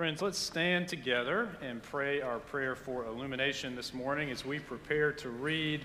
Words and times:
Friends, 0.00 0.22
let's 0.22 0.38
stand 0.38 0.88
together 0.88 1.50
and 1.60 1.82
pray 1.82 2.22
our 2.22 2.38
prayer 2.38 2.74
for 2.74 3.04
illumination 3.04 3.76
this 3.76 3.92
morning 3.92 4.30
as 4.30 4.46
we 4.46 4.58
prepare 4.58 5.12
to 5.12 5.28
read 5.28 5.84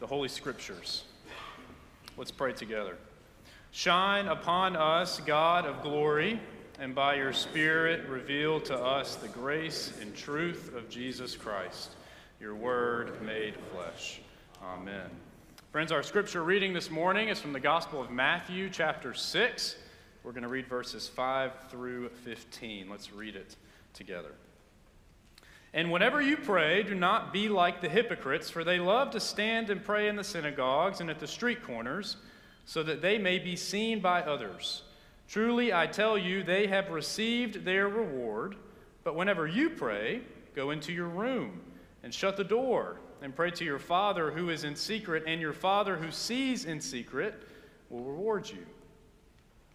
the 0.00 0.06
Holy 0.06 0.28
Scriptures. 0.28 1.04
Let's 2.18 2.30
pray 2.30 2.52
together. 2.52 2.98
Shine 3.70 4.28
upon 4.28 4.76
us, 4.76 5.18
God 5.20 5.64
of 5.64 5.80
glory, 5.80 6.38
and 6.78 6.94
by 6.94 7.14
your 7.14 7.32
Spirit 7.32 8.06
reveal 8.06 8.60
to 8.60 8.76
us 8.76 9.16
the 9.16 9.28
grace 9.28 9.94
and 9.98 10.14
truth 10.14 10.74
of 10.76 10.90
Jesus 10.90 11.34
Christ, 11.34 11.92
your 12.40 12.54
word 12.54 13.22
made 13.22 13.54
flesh. 13.72 14.20
Amen. 14.62 15.08
Friends, 15.72 15.90
our 15.90 16.02
scripture 16.02 16.44
reading 16.44 16.74
this 16.74 16.90
morning 16.90 17.30
is 17.30 17.40
from 17.40 17.54
the 17.54 17.60
Gospel 17.60 18.02
of 18.02 18.10
Matthew, 18.10 18.68
chapter 18.68 19.14
6. 19.14 19.76
We're 20.24 20.32
going 20.32 20.44
to 20.44 20.48
read 20.48 20.66
verses 20.66 21.06
5 21.06 21.68
through 21.68 22.08
15. 22.08 22.88
Let's 22.88 23.12
read 23.12 23.36
it 23.36 23.56
together. 23.92 24.32
And 25.74 25.92
whenever 25.92 26.22
you 26.22 26.38
pray, 26.38 26.82
do 26.82 26.94
not 26.94 27.30
be 27.30 27.50
like 27.50 27.82
the 27.82 27.90
hypocrites, 27.90 28.48
for 28.48 28.64
they 28.64 28.78
love 28.78 29.10
to 29.10 29.20
stand 29.20 29.68
and 29.68 29.84
pray 29.84 30.08
in 30.08 30.16
the 30.16 30.24
synagogues 30.24 31.02
and 31.02 31.10
at 31.10 31.20
the 31.20 31.26
street 31.26 31.62
corners, 31.62 32.16
so 32.64 32.82
that 32.84 33.02
they 33.02 33.18
may 33.18 33.38
be 33.38 33.54
seen 33.54 34.00
by 34.00 34.22
others. 34.22 34.84
Truly, 35.28 35.74
I 35.74 35.86
tell 35.86 36.16
you, 36.16 36.42
they 36.42 36.68
have 36.68 36.88
received 36.88 37.66
their 37.66 37.88
reward. 37.88 38.56
But 39.02 39.16
whenever 39.16 39.46
you 39.46 39.68
pray, 39.68 40.22
go 40.56 40.70
into 40.70 40.90
your 40.90 41.08
room 41.08 41.60
and 42.02 42.14
shut 42.14 42.38
the 42.38 42.44
door 42.44 42.96
and 43.20 43.36
pray 43.36 43.50
to 43.50 43.64
your 43.64 43.78
Father 43.78 44.30
who 44.30 44.48
is 44.48 44.64
in 44.64 44.74
secret, 44.74 45.24
and 45.26 45.38
your 45.38 45.52
Father 45.52 45.96
who 45.96 46.10
sees 46.10 46.64
in 46.64 46.80
secret 46.80 47.42
will 47.90 48.04
reward 48.04 48.48
you. 48.48 48.64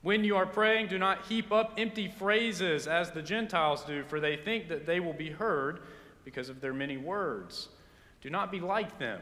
When 0.01 0.23
you 0.23 0.37
are 0.37 0.45
praying, 0.45 0.87
do 0.87 0.97
not 0.97 1.25
heap 1.25 1.51
up 1.51 1.73
empty 1.77 2.07
phrases 2.07 2.87
as 2.87 3.11
the 3.11 3.21
Gentiles 3.21 3.83
do, 3.83 4.03
for 4.05 4.19
they 4.19 4.37
think 4.37 4.69
that 4.69 4.85
they 4.85 4.99
will 4.99 5.13
be 5.13 5.29
heard 5.29 5.81
because 6.23 6.47
of 6.47 6.61
their 6.61 6.73
many 6.73 6.95
words. 6.95 7.67
Do 8.21 8.29
not 8.29 8.51
be 8.51 8.61
like 8.61 8.97
them, 8.97 9.21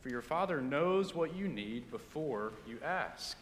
for 0.00 0.08
your 0.08 0.22
Father 0.22 0.62
knows 0.62 1.14
what 1.14 1.34
you 1.34 1.46
need 1.46 1.90
before 1.90 2.52
you 2.66 2.78
ask. 2.82 3.36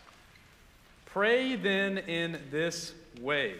Pray 1.07 1.57
then 1.57 1.99
in 1.99 2.41
this 2.51 2.95
way 3.21 3.57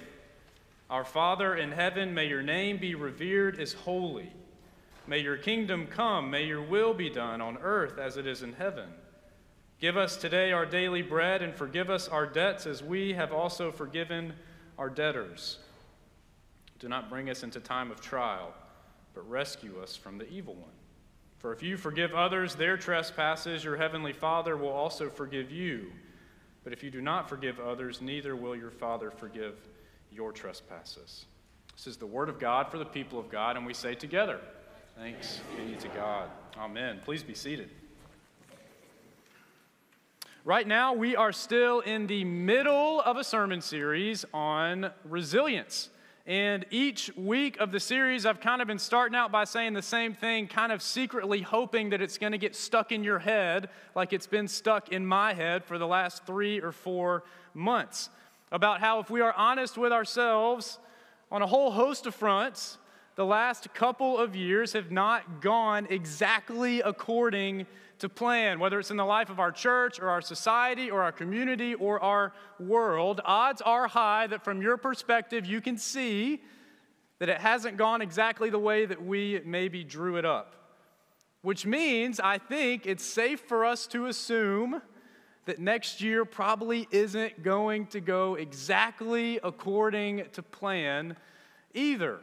Our 0.91 1.05
Father 1.05 1.55
in 1.55 1.71
heaven, 1.71 2.13
may 2.13 2.27
your 2.27 2.43
name 2.43 2.79
be 2.79 2.95
revered 2.95 3.61
as 3.61 3.73
holy. 3.73 4.33
May 5.07 5.19
your 5.19 5.37
kingdom 5.37 5.87
come, 5.87 6.31
may 6.31 6.45
your 6.45 6.63
will 6.63 6.95
be 6.95 7.09
done 7.09 7.41
on 7.41 7.59
earth 7.59 7.99
as 7.99 8.17
it 8.17 8.27
is 8.27 8.43
in 8.43 8.53
heaven. 8.55 8.89
Give 9.83 9.97
us 9.97 10.17
today 10.17 10.53
our 10.53 10.65
daily 10.65 11.03
bread 11.03 11.43
and 11.43 11.53
forgive 11.53 11.91
us 11.91 12.07
our 12.07 12.25
debts 12.25 12.69
as 12.69 12.85
we 12.85 13.15
have 13.15 13.33
also 13.33 13.73
forgiven 13.73 14.33
our 14.79 14.89
debtors. 14.89 15.59
Do 16.79 16.89
not 16.89 17.11
bring 17.11 17.29
us 17.29 17.43
into 17.43 17.59
time 17.59 17.91
of 17.91 18.01
trial, 18.01 18.55
but 19.13 19.29
rescue 19.29 19.83
us 19.83 19.97
from 19.97 20.19
the 20.19 20.29
evil 20.29 20.55
one. 20.55 20.71
For 21.39 21.53
if 21.53 21.65
you 21.65 21.77
forgive 21.77 22.15
others 22.15 22.55
their 22.55 22.77
trespasses, 22.77 23.65
your 23.65 23.77
heavenly 23.77 24.13
Father 24.13 24.57
will 24.57 24.69
also 24.71 25.11
forgive 25.11 25.51
you. 25.51 25.91
But 26.63 26.73
if 26.73 26.85
you 26.85 26.91
do 26.93 27.01
not 27.01 27.29
forgive 27.29 27.59
others, 27.59 28.01
neither 28.01 28.37
will 28.37 28.55
your 28.55 28.71
Father 28.71 29.11
forgive 29.11 29.57
your 30.13 30.31
trespasses. 30.31 31.25
This 31.75 31.89
is 31.89 31.97
the 31.97 32.07
word 32.07 32.29
of 32.29 32.39
God 32.39 32.71
for 32.71 32.79
the 32.79 32.85
people 32.85 33.19
of 33.19 33.29
God, 33.29 33.57
and 33.57 33.67
we 33.67 33.75
say 33.75 33.97
together, 33.97 34.39
Thanks 34.97 35.41
be 35.57 35.75
to 35.75 35.89
God. 35.89 36.31
Amen. 36.57 37.01
Please 37.05 37.25
be 37.25 37.35
seated. 37.35 37.69
Right 40.45 40.67
now, 40.67 40.93
we 40.93 41.15
are 41.15 41.31
still 41.31 41.79
in 41.79 42.09
the 42.09 42.25
middle 42.25 43.01
of 43.01 43.17
a 43.17 43.23
sermon 43.23 43.61
series 43.61 44.25
on 44.35 44.91
resilience. 45.05 45.89
And 46.27 46.67
each 46.69 47.13
week 47.17 47.61
of 47.61 47.71
the 47.71 47.79
series, 47.79 48.27
I've 48.27 48.41
kind 48.41 48.61
of 48.61 48.67
been 48.67 48.81
starting 48.81 49.15
out 49.15 49.31
by 49.31 49.45
saying 49.45 49.75
the 49.75 49.83
same 49.83 50.15
thing, 50.15 50.49
kind 50.49 50.73
of 50.73 50.83
secretly 50.83 51.43
hoping 51.43 51.91
that 51.91 52.03
it's 52.03 52.19
going 52.19 52.33
to 52.33 52.39
get 52.39 52.57
stuck 52.57 52.91
in 52.91 53.05
your 53.05 53.21
head, 53.21 53.69
like 53.95 54.13
it's 54.13 54.27
been 54.27 54.49
stuck 54.49 54.89
in 54.89 55.07
my 55.07 55.33
head 55.33 55.65
for 55.65 55.79
the 55.79 55.87
last 55.87 56.27
three 56.27 56.61
or 56.61 56.73
four 56.73 57.23
months. 57.55 58.11
About 58.51 58.81
how, 58.81 58.99
if 58.99 59.11
we 59.11 59.21
are 59.21 59.33
honest 59.35 59.79
with 59.79 59.93
ourselves 59.93 60.81
on 61.31 61.43
a 61.43 61.47
whole 61.47 61.71
host 61.71 62.05
of 62.07 62.17
fronts, 62.17 62.79
the 63.15 63.25
last 63.25 63.73
couple 63.75 64.19
of 64.19 64.35
years 64.35 64.73
have 64.73 64.91
not 64.91 65.41
gone 65.41 65.87
exactly 65.89 66.81
according 66.81 67.65
to 68.03 68.09
plan, 68.09 68.59
whether 68.59 68.81
it's 68.81 68.91
in 68.91 68.97
the 68.97 69.05
life 69.05 69.31
of 69.31 69.39
our 69.39 69.53
church 69.53 70.01
or 70.01 70.11
our 70.11 70.21
society 70.21 70.91
or 70.91 71.03
our 71.03 71.13
community 71.13 71.75
or 71.75 72.01
our 72.01 72.33
world, 72.59 73.21
odds 73.25 73.63
are 73.63 73.87
high 73.87 74.27
that 74.27 74.43
from 74.45 74.61
your 74.61 74.77
perspective, 74.77 75.47
you 75.47 75.61
can 75.61 75.79
see 75.79 76.43
that 77.21 77.29
it 77.29 77.39
hasn't 77.39 77.77
gone 77.77 78.03
exactly 78.03 78.51
the 78.51 78.59
way 78.59 78.87
that 78.87 79.01
we 79.01 79.41
maybe 79.45 79.85
drew 79.85 80.17
it 80.17 80.25
up. 80.25 80.57
Which 81.43 81.65
means 81.65 82.19
I 82.19 82.39
think 82.39 82.87
it's 82.87 83.05
safe 83.05 83.39
for 83.39 83.65
us 83.65 83.87
to 83.89 84.07
assume 84.07 84.83
that 85.45 85.61
next 85.61 86.01
year 86.01 86.25
probably 86.25 86.89
isn't 86.91 87.45
going 87.45 87.87
to 87.87 88.01
go 88.01 88.35
exactly 88.35 89.39
according 89.45 90.25
to 90.33 90.43
plan 90.43 91.17
either 91.73 92.19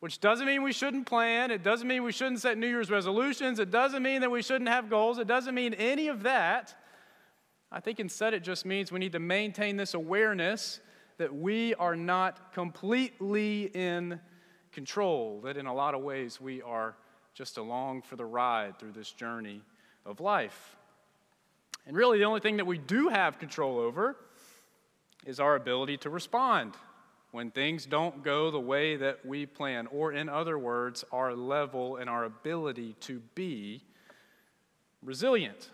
which 0.00 0.18
doesn't 0.18 0.46
mean 0.46 0.62
we 0.62 0.72
shouldn't 0.72 1.06
plan. 1.06 1.50
It 1.50 1.62
doesn't 1.62 1.86
mean 1.86 2.02
we 2.02 2.12
shouldn't 2.12 2.40
set 2.40 2.58
New 2.58 2.66
Year's 2.66 2.90
resolutions. 2.90 3.58
It 3.58 3.70
doesn't 3.70 4.02
mean 4.02 4.22
that 4.22 4.30
we 4.30 4.42
shouldn't 4.42 4.68
have 4.68 4.90
goals. 4.90 5.18
It 5.18 5.26
doesn't 5.26 5.54
mean 5.54 5.74
any 5.74 6.08
of 6.08 6.22
that. 6.22 6.74
I 7.70 7.80
think 7.80 8.00
instead 8.00 8.34
it 8.34 8.42
just 8.42 8.64
means 8.64 8.90
we 8.90 8.98
need 8.98 9.12
to 9.12 9.20
maintain 9.20 9.76
this 9.76 9.94
awareness 9.94 10.80
that 11.18 11.34
we 11.34 11.74
are 11.74 11.94
not 11.94 12.52
completely 12.54 13.64
in 13.74 14.18
control, 14.72 15.40
that 15.44 15.58
in 15.58 15.66
a 15.66 15.74
lot 15.74 15.94
of 15.94 16.00
ways 16.00 16.40
we 16.40 16.62
are 16.62 16.96
just 17.34 17.58
along 17.58 18.02
for 18.02 18.16
the 18.16 18.24
ride 18.24 18.78
through 18.78 18.92
this 18.92 19.12
journey 19.12 19.62
of 20.06 20.20
life. 20.20 20.76
And 21.86 21.96
really, 21.96 22.18
the 22.18 22.24
only 22.24 22.40
thing 22.40 22.56
that 22.56 22.66
we 22.66 22.78
do 22.78 23.08
have 23.08 23.38
control 23.38 23.78
over 23.78 24.16
is 25.26 25.38
our 25.40 25.56
ability 25.56 25.98
to 25.98 26.10
respond 26.10 26.74
when 27.32 27.50
things 27.50 27.86
don't 27.86 28.24
go 28.24 28.50
the 28.50 28.60
way 28.60 28.96
that 28.96 29.24
we 29.24 29.46
plan, 29.46 29.86
or 29.88 30.12
in 30.12 30.28
other 30.28 30.58
words, 30.58 31.04
our 31.12 31.34
level 31.34 31.96
and 31.96 32.10
our 32.10 32.24
ability 32.24 32.96
to 33.00 33.20
be 33.34 33.82
resilient. 35.02 35.70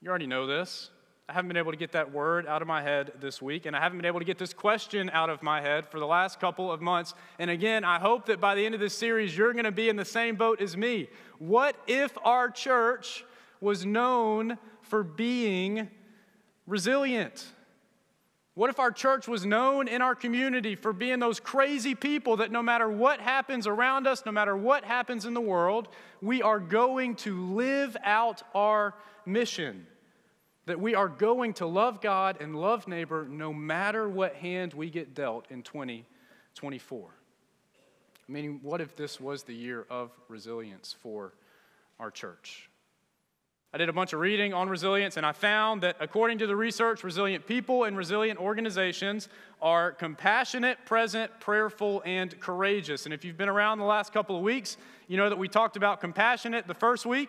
You 0.00 0.10
already 0.10 0.26
know 0.26 0.46
this. 0.46 0.90
I 1.28 1.34
haven't 1.34 1.48
been 1.48 1.58
able 1.58 1.72
to 1.72 1.78
get 1.78 1.92
that 1.92 2.10
word 2.10 2.46
out 2.46 2.62
of 2.62 2.68
my 2.68 2.82
head 2.82 3.12
this 3.20 3.42
week, 3.42 3.66
and 3.66 3.76
I 3.76 3.80
haven't 3.80 3.98
been 3.98 4.06
able 4.06 4.18
to 4.18 4.24
get 4.24 4.38
this 4.38 4.54
question 4.54 5.10
out 5.12 5.28
of 5.28 5.42
my 5.42 5.60
head 5.60 5.86
for 5.86 6.00
the 6.00 6.06
last 6.06 6.40
couple 6.40 6.72
of 6.72 6.80
months. 6.80 7.12
And 7.38 7.50
again, 7.50 7.84
I 7.84 7.98
hope 7.98 8.26
that 8.26 8.40
by 8.40 8.54
the 8.54 8.64
end 8.64 8.74
of 8.74 8.80
this 8.80 8.96
series, 8.96 9.36
you're 9.36 9.52
going 9.52 9.66
to 9.66 9.72
be 9.72 9.90
in 9.90 9.96
the 9.96 10.06
same 10.06 10.36
boat 10.36 10.62
as 10.62 10.74
me. 10.74 11.08
What 11.38 11.76
if 11.86 12.16
our 12.24 12.48
church 12.50 13.24
was 13.60 13.84
known 13.84 14.56
for 14.80 15.02
being 15.02 15.90
resilient? 16.66 17.52
What 18.58 18.70
if 18.70 18.80
our 18.80 18.90
church 18.90 19.28
was 19.28 19.46
known 19.46 19.86
in 19.86 20.02
our 20.02 20.16
community 20.16 20.74
for 20.74 20.92
being 20.92 21.20
those 21.20 21.38
crazy 21.38 21.94
people 21.94 22.38
that 22.38 22.50
no 22.50 22.60
matter 22.60 22.90
what 22.90 23.20
happens 23.20 23.68
around 23.68 24.08
us, 24.08 24.26
no 24.26 24.32
matter 24.32 24.56
what 24.56 24.82
happens 24.82 25.26
in 25.26 25.32
the 25.32 25.40
world, 25.40 25.86
we 26.20 26.42
are 26.42 26.58
going 26.58 27.14
to 27.18 27.54
live 27.54 27.96
out 28.02 28.42
our 28.56 28.96
mission? 29.24 29.86
That 30.66 30.80
we 30.80 30.96
are 30.96 31.06
going 31.06 31.54
to 31.54 31.66
love 31.66 32.00
God 32.00 32.38
and 32.40 32.56
love 32.56 32.88
neighbor 32.88 33.28
no 33.30 33.54
matter 33.54 34.08
what 34.08 34.34
hand 34.34 34.74
we 34.74 34.90
get 34.90 35.14
dealt 35.14 35.46
in 35.50 35.62
2024. 35.62 37.10
Meaning, 38.26 38.58
what 38.64 38.80
if 38.80 38.96
this 38.96 39.20
was 39.20 39.44
the 39.44 39.54
year 39.54 39.86
of 39.88 40.10
resilience 40.26 40.96
for 41.00 41.32
our 42.00 42.10
church? 42.10 42.68
I 43.70 43.76
did 43.76 43.90
a 43.90 43.92
bunch 43.92 44.14
of 44.14 44.20
reading 44.20 44.54
on 44.54 44.70
resilience, 44.70 45.18
and 45.18 45.26
I 45.26 45.32
found 45.32 45.82
that 45.82 45.96
according 46.00 46.38
to 46.38 46.46
the 46.46 46.56
research, 46.56 47.04
resilient 47.04 47.46
people 47.46 47.84
and 47.84 47.98
resilient 47.98 48.40
organizations 48.40 49.28
are 49.60 49.92
compassionate, 49.92 50.78
present, 50.86 51.30
prayerful, 51.38 52.02
and 52.06 52.38
courageous. 52.40 53.04
And 53.04 53.12
if 53.12 53.26
you've 53.26 53.36
been 53.36 53.50
around 53.50 53.78
the 53.78 53.84
last 53.84 54.10
couple 54.10 54.36
of 54.36 54.42
weeks, 54.42 54.78
you 55.06 55.18
know 55.18 55.28
that 55.28 55.36
we 55.36 55.48
talked 55.48 55.76
about 55.76 56.00
compassionate 56.00 56.66
the 56.66 56.72
first 56.72 57.04
week, 57.04 57.28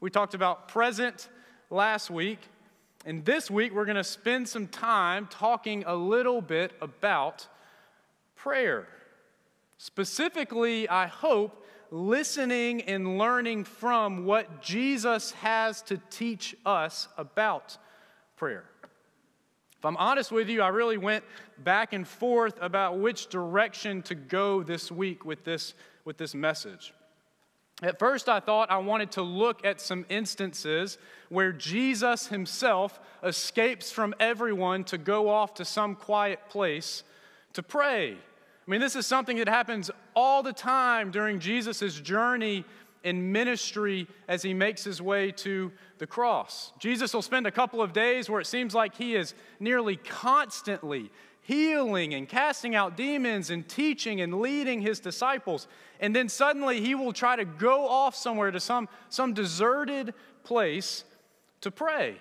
we 0.00 0.08
talked 0.08 0.32
about 0.32 0.68
present 0.68 1.28
last 1.68 2.10
week, 2.10 2.38
and 3.04 3.22
this 3.26 3.50
week 3.50 3.74
we're 3.74 3.84
going 3.84 3.96
to 3.96 4.04
spend 4.04 4.48
some 4.48 4.68
time 4.68 5.26
talking 5.26 5.84
a 5.86 5.94
little 5.94 6.40
bit 6.40 6.72
about 6.80 7.48
prayer. 8.34 8.88
Specifically, 9.76 10.88
I 10.88 11.06
hope 11.06 11.65
listening 11.90 12.82
and 12.82 13.18
learning 13.18 13.64
from 13.64 14.24
what 14.24 14.62
Jesus 14.62 15.32
has 15.32 15.82
to 15.82 15.98
teach 16.10 16.56
us 16.64 17.08
about 17.16 17.76
prayer. 18.36 18.64
If 19.78 19.84
I'm 19.84 19.96
honest 19.96 20.32
with 20.32 20.48
you, 20.48 20.62
I 20.62 20.68
really 20.68 20.98
went 20.98 21.24
back 21.58 21.92
and 21.92 22.06
forth 22.06 22.58
about 22.60 22.98
which 22.98 23.28
direction 23.28 24.02
to 24.02 24.14
go 24.14 24.62
this 24.62 24.90
week 24.90 25.24
with 25.24 25.44
this, 25.44 25.74
with 26.04 26.16
this 26.16 26.34
message. 26.34 26.92
At 27.82 27.98
first, 27.98 28.28
I 28.28 28.40
thought 28.40 28.70
I 28.70 28.78
wanted 28.78 29.12
to 29.12 29.22
look 29.22 29.64
at 29.66 29.82
some 29.82 30.06
instances 30.08 30.96
where 31.28 31.52
Jesus 31.52 32.28
himself 32.28 32.98
escapes 33.22 33.92
from 33.92 34.14
everyone 34.18 34.84
to 34.84 34.96
go 34.96 35.28
off 35.28 35.54
to 35.54 35.64
some 35.64 35.94
quiet 35.94 36.40
place 36.48 37.02
to 37.52 37.62
pray 37.62 38.16
I 38.66 38.70
mean, 38.70 38.80
this 38.80 38.96
is 38.96 39.06
something 39.06 39.36
that 39.36 39.48
happens 39.48 39.90
all 40.14 40.42
the 40.42 40.52
time 40.52 41.12
during 41.12 41.38
Jesus' 41.38 42.00
journey 42.00 42.64
in 43.04 43.30
ministry 43.30 44.08
as 44.26 44.42
he 44.42 44.52
makes 44.52 44.82
his 44.82 45.00
way 45.00 45.30
to 45.30 45.70
the 45.98 46.06
cross. 46.06 46.72
Jesus 46.80 47.14
will 47.14 47.22
spend 47.22 47.46
a 47.46 47.52
couple 47.52 47.80
of 47.80 47.92
days 47.92 48.28
where 48.28 48.40
it 48.40 48.46
seems 48.46 48.74
like 48.74 48.96
he 48.96 49.14
is 49.14 49.34
nearly 49.60 49.94
constantly 49.96 51.12
healing 51.42 52.14
and 52.14 52.28
casting 52.28 52.74
out 52.74 52.96
demons 52.96 53.50
and 53.50 53.68
teaching 53.68 54.20
and 54.20 54.40
leading 54.40 54.80
his 54.80 54.98
disciples. 54.98 55.68
And 56.00 56.14
then 56.14 56.28
suddenly 56.28 56.80
he 56.80 56.96
will 56.96 57.12
try 57.12 57.36
to 57.36 57.44
go 57.44 57.86
off 57.86 58.16
somewhere 58.16 58.50
to 58.50 58.58
some, 58.58 58.88
some 59.10 59.32
deserted 59.32 60.12
place 60.42 61.04
to 61.60 61.70
pray. 61.70 62.16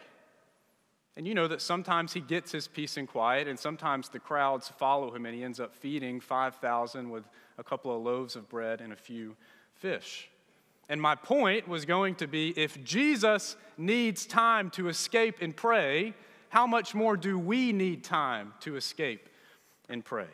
And 1.18 1.26
you 1.26 1.34
know 1.34 1.48
that 1.48 1.62
sometimes 1.62 2.12
he 2.14 2.20
gets 2.20 2.52
his 2.52 2.68
peace 2.68 2.98
and 2.98 3.08
quiet, 3.08 3.48
and 3.48 3.58
sometimes 3.58 4.10
the 4.10 4.20
crowds 4.20 4.68
follow 4.68 5.16
him, 5.16 5.26
and 5.26 5.34
he 5.34 5.44
ends 5.44 5.60
up 5.60 5.74
feeding 5.74 6.20
5,000 6.20 7.10
with 7.10 7.24
a 7.58 7.64
couple 7.64 7.96
of 7.96 8.02
loaves 8.04 8.36
of 8.36 8.50
bread 8.50 8.82
and 8.82 8.92
a 8.92 8.98
few 8.98 9.36
fish. 9.76 10.30
And 10.90 11.02
my 11.02 11.16
point 11.16 11.68
was 11.68 11.86
going 11.86 12.16
to 12.16 12.28
be 12.28 12.54
if 12.58 12.84
Jesus 12.84 13.56
needs 13.78 14.26
time 14.26 14.70
to 14.72 14.90
escape 14.90 15.38
and 15.42 15.56
pray, 15.56 16.14
how 16.50 16.68
much 16.68 16.94
more 16.94 17.18
do 17.18 17.40
we 17.40 17.72
need 17.72 18.04
time 18.04 18.54
to 18.62 18.76
escape 18.76 19.30
and 19.90 20.04
pray? 20.04 20.28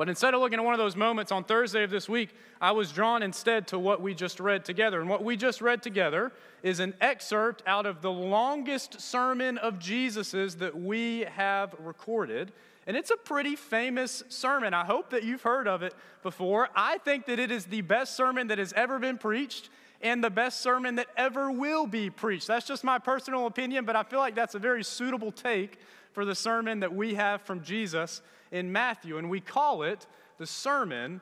But 0.00 0.08
instead 0.08 0.32
of 0.32 0.40
looking 0.40 0.58
at 0.58 0.64
one 0.64 0.72
of 0.72 0.78
those 0.78 0.96
moments 0.96 1.30
on 1.30 1.44
Thursday 1.44 1.82
of 1.82 1.90
this 1.90 2.08
week, 2.08 2.30
I 2.58 2.72
was 2.72 2.90
drawn 2.90 3.22
instead 3.22 3.66
to 3.66 3.78
what 3.78 4.00
we 4.00 4.14
just 4.14 4.40
read 4.40 4.64
together. 4.64 4.98
And 4.98 5.10
what 5.10 5.22
we 5.22 5.36
just 5.36 5.60
read 5.60 5.82
together 5.82 6.32
is 6.62 6.80
an 6.80 6.94
excerpt 7.02 7.62
out 7.66 7.84
of 7.84 8.00
the 8.00 8.10
longest 8.10 8.98
sermon 8.98 9.58
of 9.58 9.78
Jesus's 9.78 10.56
that 10.56 10.74
we 10.74 11.26
have 11.34 11.74
recorded. 11.78 12.50
And 12.86 12.96
it's 12.96 13.10
a 13.10 13.16
pretty 13.18 13.56
famous 13.56 14.22
sermon. 14.30 14.72
I 14.72 14.86
hope 14.86 15.10
that 15.10 15.22
you've 15.22 15.42
heard 15.42 15.68
of 15.68 15.82
it 15.82 15.92
before. 16.22 16.70
I 16.74 16.96
think 16.96 17.26
that 17.26 17.38
it 17.38 17.50
is 17.50 17.66
the 17.66 17.82
best 17.82 18.16
sermon 18.16 18.46
that 18.46 18.56
has 18.56 18.72
ever 18.72 18.98
been 18.98 19.18
preached 19.18 19.68
and 20.00 20.24
the 20.24 20.30
best 20.30 20.62
sermon 20.62 20.94
that 20.94 21.08
ever 21.14 21.50
will 21.50 21.86
be 21.86 22.08
preached. 22.08 22.46
That's 22.46 22.66
just 22.66 22.84
my 22.84 22.98
personal 22.98 23.44
opinion, 23.44 23.84
but 23.84 23.96
I 23.96 24.04
feel 24.04 24.20
like 24.20 24.34
that's 24.34 24.54
a 24.54 24.58
very 24.58 24.82
suitable 24.82 25.30
take 25.30 25.78
for 26.14 26.24
the 26.24 26.34
sermon 26.34 26.80
that 26.80 26.94
we 26.94 27.16
have 27.16 27.42
from 27.42 27.62
Jesus 27.62 28.22
in 28.50 28.72
Matthew, 28.72 29.18
and 29.18 29.30
we 29.30 29.40
call 29.40 29.82
it 29.82 30.06
the 30.38 30.46
Sermon 30.46 31.20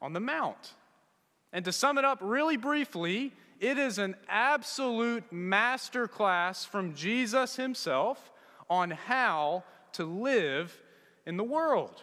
on 0.00 0.12
the 0.12 0.20
Mount. 0.20 0.74
And 1.52 1.64
to 1.64 1.72
sum 1.72 1.98
it 1.98 2.04
up 2.04 2.18
really 2.20 2.56
briefly, 2.56 3.32
it 3.60 3.78
is 3.78 3.98
an 3.98 4.16
absolute 4.28 5.24
master 5.32 6.08
class 6.08 6.64
from 6.64 6.94
Jesus 6.94 7.56
himself 7.56 8.32
on 8.68 8.90
how 8.90 9.62
to 9.92 10.04
live 10.04 10.76
in 11.26 11.36
the 11.36 11.44
world. 11.44 12.02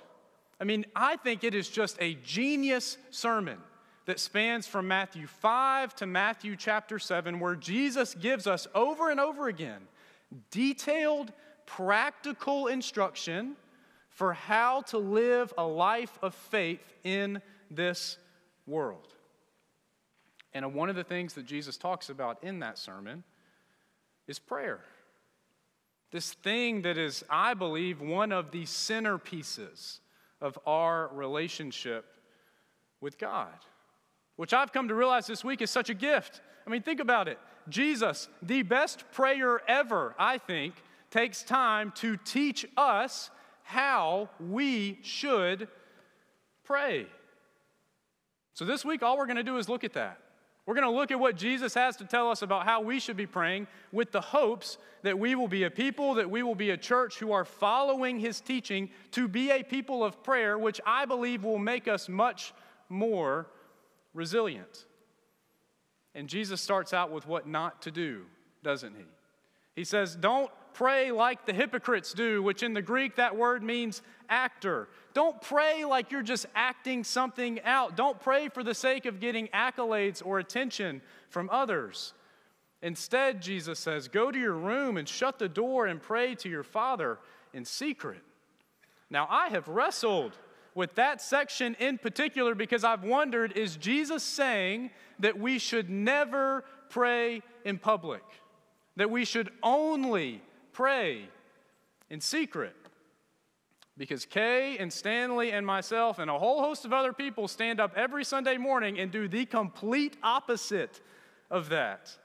I 0.60 0.64
mean, 0.64 0.86
I 0.96 1.18
think 1.18 1.44
it 1.44 1.54
is 1.54 1.68
just 1.70 1.98
a 2.00 2.14
genius 2.24 2.98
sermon 3.10 3.58
that 4.06 4.20
spans 4.20 4.68
from 4.68 4.88
Matthew 4.88 5.28
5 5.28 5.96
to 5.98 6.06
Matthew 6.06 6.56
chapter 6.56 7.00
7, 7.00 7.40
where 7.40 7.56
Jesus 7.56 8.14
gives 8.16 8.48
us 8.48 8.68
over 8.74 9.10
and 9.10 9.20
over 9.20 9.48
again 9.48 9.82
detailed, 10.50 11.34
practical 11.66 12.68
instruction 12.68 13.56
for 14.22 14.34
how 14.34 14.82
to 14.82 15.00
live 15.00 15.52
a 15.58 15.66
life 15.66 16.20
of 16.22 16.36
faith 16.36 16.94
in 17.04 17.42
this 17.72 18.20
world. 18.68 19.08
And 20.54 20.76
one 20.76 20.92
of 20.92 20.96
the 20.96 21.04
things 21.04 21.34
that 21.34 21.48
Jesus 21.48 21.76
talks 21.76 22.12
about 22.12 22.38
in 22.44 22.60
that 22.60 22.78
sermon 22.78 23.24
is 24.28 24.38
prayer. 24.38 24.82
This 26.12 26.34
thing 26.34 26.84
that 26.84 27.00
is, 27.00 27.24
I 27.32 27.56
believe, 27.56 28.00
one 28.00 28.32
of 28.32 28.52
the 28.52 28.62
centerpieces 28.66 30.02
of 30.40 30.60
our 30.68 31.08
relationship 31.08 32.06
with 33.00 33.18
God, 33.18 33.58
which 34.36 34.54
I've 34.54 34.72
come 34.72 34.88
to 34.90 34.94
realize 34.94 35.26
this 35.26 35.44
week 35.44 35.64
is 35.64 35.72
such 35.72 35.90
a 35.90 35.96
gift. 35.96 36.42
I 36.68 36.70
mean, 36.70 36.84
think 36.84 37.00
about 37.00 37.28
it. 37.28 37.40
Jesus, 37.70 38.30
the 38.44 38.62
best 38.62 39.04
prayer 39.14 39.62
ever, 39.68 40.14
I 40.20 40.38
think, 40.38 40.76
takes 41.10 41.42
time 41.42 41.92
to 41.96 42.18
teach 42.18 42.68
us 42.78 43.32
how 43.72 44.30
we 44.38 45.00
should 45.02 45.70
pray. 46.66 47.08
So, 48.54 48.66
this 48.66 48.84
week, 48.84 49.02
all 49.02 49.18
we're 49.18 49.26
going 49.26 49.38
to 49.38 49.44
do 49.44 49.58
is 49.58 49.70
look 49.70 49.86
at 49.86 49.94
that. 49.94 50.20
We're 50.66 50.76
going 50.76 50.88
to 50.88 50.96
look 50.96 51.10
at 51.10 51.20
what 51.20 51.38
Jesus 51.38 51.74
has 51.74 51.96
to 51.98 52.06
tell 52.06 52.30
us 52.30 52.42
about 52.42 52.66
how 52.66 52.82
we 52.82 53.00
should 53.00 53.18
be 53.18 53.26
praying 53.26 53.68
with 53.92 54.12
the 54.12 54.22
hopes 54.22 54.78
that 55.04 55.18
we 55.18 55.36
will 55.36 55.48
be 55.48 55.64
a 55.64 55.72
people, 55.72 56.16
that 56.16 56.30
we 56.30 56.44
will 56.44 56.56
be 56.56 56.70
a 56.70 56.78
church 56.78 57.18
who 57.18 57.32
are 57.32 57.46
following 57.46 58.20
his 58.20 58.42
teaching 58.42 58.90
to 59.12 59.28
be 59.28 59.50
a 59.52 59.64
people 59.64 60.04
of 60.04 60.22
prayer, 60.22 60.58
which 60.58 60.80
I 60.86 61.06
believe 61.06 61.44
will 61.44 61.58
make 61.58 61.88
us 61.88 62.08
much 62.10 62.54
more 62.90 63.48
resilient. 64.14 64.86
And 66.14 66.28
Jesus 66.28 66.60
starts 66.60 66.94
out 66.94 67.10
with 67.10 67.26
what 67.26 67.48
not 67.48 67.82
to 67.84 67.92
do, 67.92 68.24
doesn't 68.64 68.96
he? 68.96 69.06
He 69.76 69.86
says, 69.86 70.16
Don't 70.16 70.52
pray 70.74 71.12
like 71.12 71.46
the 71.46 71.54
hypocrites 71.54 72.14
do, 72.14 72.42
which 72.42 72.64
in 72.64 72.74
the 72.74 72.82
Greek 72.82 73.16
that 73.16 73.36
word 73.36 73.64
means 73.64 74.02
actor. 74.30 74.88
Don't 75.14 75.42
pray 75.42 75.84
like 75.86 76.12
you're 76.12 76.22
just 76.22 76.46
acting 76.56 77.04
something 77.04 77.60
out. 77.64 77.96
Don't 77.96 78.20
pray 78.20 78.50
for 78.50 78.64
the 78.64 78.74
sake 78.74 79.06
of 79.06 79.20
getting 79.20 79.48
accolades 79.50 80.22
or 80.26 80.40
attention 80.40 81.02
from 81.30 81.50
others. 81.52 82.14
Instead, 82.82 83.42
Jesus 83.42 83.78
says, 83.78 84.08
go 84.08 84.32
to 84.32 84.40
your 84.40 84.54
room 84.54 84.98
and 84.98 85.08
shut 85.08 85.38
the 85.38 85.50
door 85.50 85.86
and 85.86 86.02
pray 86.02 86.34
to 86.36 86.50
your 86.50 86.64
Father 86.64 87.20
in 87.54 87.66
secret. 87.66 88.22
Now, 89.10 89.28
I 89.30 89.50
have 89.50 89.68
wrestled 89.68 90.38
with 90.74 90.96
that 90.96 91.22
section 91.22 91.76
in 91.80 91.98
particular 91.98 92.56
because 92.56 92.84
I've 92.84 93.04
wondered 93.04 93.58
is 93.58 93.76
Jesus 93.76 94.24
saying 94.24 94.92
that 95.20 95.38
we 95.38 95.60
should 95.60 95.90
never 95.90 96.64
pray 96.90 97.42
in 97.66 97.78
public? 97.78 98.24
That 98.96 99.12
we 99.12 99.26
should 99.26 99.52
only 99.62 100.42
pray 100.74 101.30
in 102.10 102.22
secret. 102.22 102.76
Because 103.98 104.26
Kay 104.26 104.78
and 104.78 104.92
Stanley 104.92 105.52
and 105.52 105.66
myself 105.66 106.18
and 106.18 106.32
a 106.32 106.40
whole 106.40 106.62
host 106.62 106.86
of 106.86 106.94
other 106.94 107.14
people 107.14 107.48
stand 107.48 107.80
up 107.80 107.94
every 107.96 108.24
Sunday 108.24 108.58
morning 108.58 109.00
and 109.00 109.12
do 109.12 109.28
the 109.28 109.46
complete 109.46 110.18
opposite 110.24 111.02
of 111.50 111.70
that. 111.70 112.16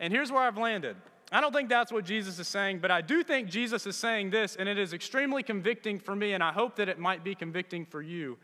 And 0.00 0.12
here's 0.12 0.32
where 0.32 0.42
I've 0.42 0.58
landed. 0.58 0.96
I 1.30 1.40
don't 1.40 1.52
think 1.54 1.68
that's 1.68 1.92
what 1.92 2.04
Jesus 2.04 2.38
is 2.38 2.48
saying, 2.48 2.80
but 2.80 2.90
I 2.90 3.00
do 3.00 3.22
think 3.22 3.48
Jesus 3.48 3.86
is 3.86 3.96
saying 3.96 4.30
this, 4.30 4.56
and 4.56 4.68
it 4.68 4.78
is 4.78 4.92
extremely 4.92 5.42
convicting 5.42 5.98
for 5.98 6.14
me, 6.14 6.32
and 6.32 6.42
I 6.42 6.52
hope 6.52 6.76
that 6.76 6.88
it 6.88 6.98
might 6.98 7.22
be 7.24 7.34
convicting 7.34 7.86
for 7.86 8.02
you 8.02 8.36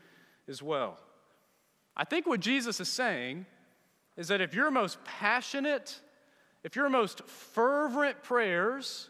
as 0.47 0.63
well. 0.63 0.99
I 1.95 2.03
think 2.03 2.25
what 2.25 2.39
Jesus 2.39 2.79
is 2.79 2.87
saying 2.87 3.45
is 4.15 4.29
that 4.29 4.41
if 4.41 4.53
your 4.53 4.71
most 4.71 5.03
passionate 5.03 5.99
if 6.63 6.75
your 6.75 6.89
most 6.89 7.23
fervent 7.25 8.21
prayers 8.23 9.09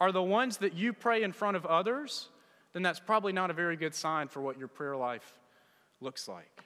are 0.00 0.12
the 0.12 0.22
ones 0.22 0.58
that 0.58 0.74
you 0.74 0.92
pray 0.92 1.22
in 1.22 1.32
front 1.32 1.56
of 1.56 1.66
others, 1.66 2.28
then 2.72 2.82
that's 2.82 3.00
probably 3.00 3.32
not 3.32 3.50
a 3.50 3.54
very 3.54 3.76
good 3.76 3.94
sign 3.94 4.28
for 4.28 4.40
what 4.40 4.58
your 4.58 4.68
prayer 4.68 4.96
life 4.96 5.38
looks 6.00 6.28
like. 6.28 6.64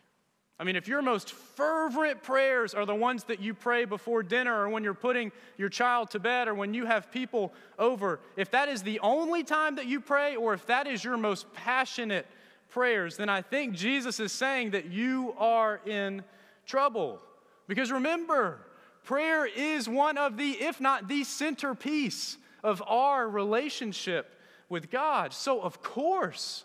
I 0.58 0.64
mean, 0.64 0.76
if 0.76 0.86
your 0.86 1.02
most 1.02 1.32
fervent 1.32 2.22
prayers 2.22 2.72
are 2.72 2.86
the 2.86 2.94
ones 2.94 3.24
that 3.24 3.40
you 3.40 3.52
pray 3.52 3.84
before 3.84 4.22
dinner 4.22 4.60
or 4.60 4.68
when 4.68 4.84
you're 4.84 4.94
putting 4.94 5.32
your 5.56 5.68
child 5.68 6.10
to 6.10 6.20
bed 6.20 6.46
or 6.46 6.54
when 6.54 6.72
you 6.72 6.86
have 6.86 7.10
people 7.10 7.52
over, 7.78 8.20
if 8.36 8.50
that 8.52 8.68
is 8.68 8.82
the 8.82 9.00
only 9.00 9.42
time 9.42 9.74
that 9.76 9.86
you 9.86 10.00
pray 10.00 10.36
or 10.36 10.54
if 10.54 10.66
that 10.66 10.86
is 10.86 11.02
your 11.02 11.16
most 11.16 11.52
passionate 11.52 12.26
prayers, 12.68 13.16
then 13.16 13.28
I 13.28 13.42
think 13.42 13.74
Jesus 13.74 14.20
is 14.20 14.30
saying 14.30 14.70
that 14.70 14.86
you 14.86 15.34
are 15.36 15.80
in 15.84 16.22
trouble. 16.64 17.20
Because 17.66 17.90
remember, 17.90 18.60
Prayer 19.04 19.46
is 19.46 19.88
one 19.88 20.16
of 20.16 20.36
the, 20.36 20.50
if 20.50 20.80
not 20.80 21.08
the 21.08 21.24
centerpiece 21.24 22.36
of 22.62 22.82
our 22.86 23.28
relationship 23.28 24.38
with 24.68 24.90
God. 24.90 25.32
So, 25.32 25.60
of 25.60 25.82
course, 25.82 26.64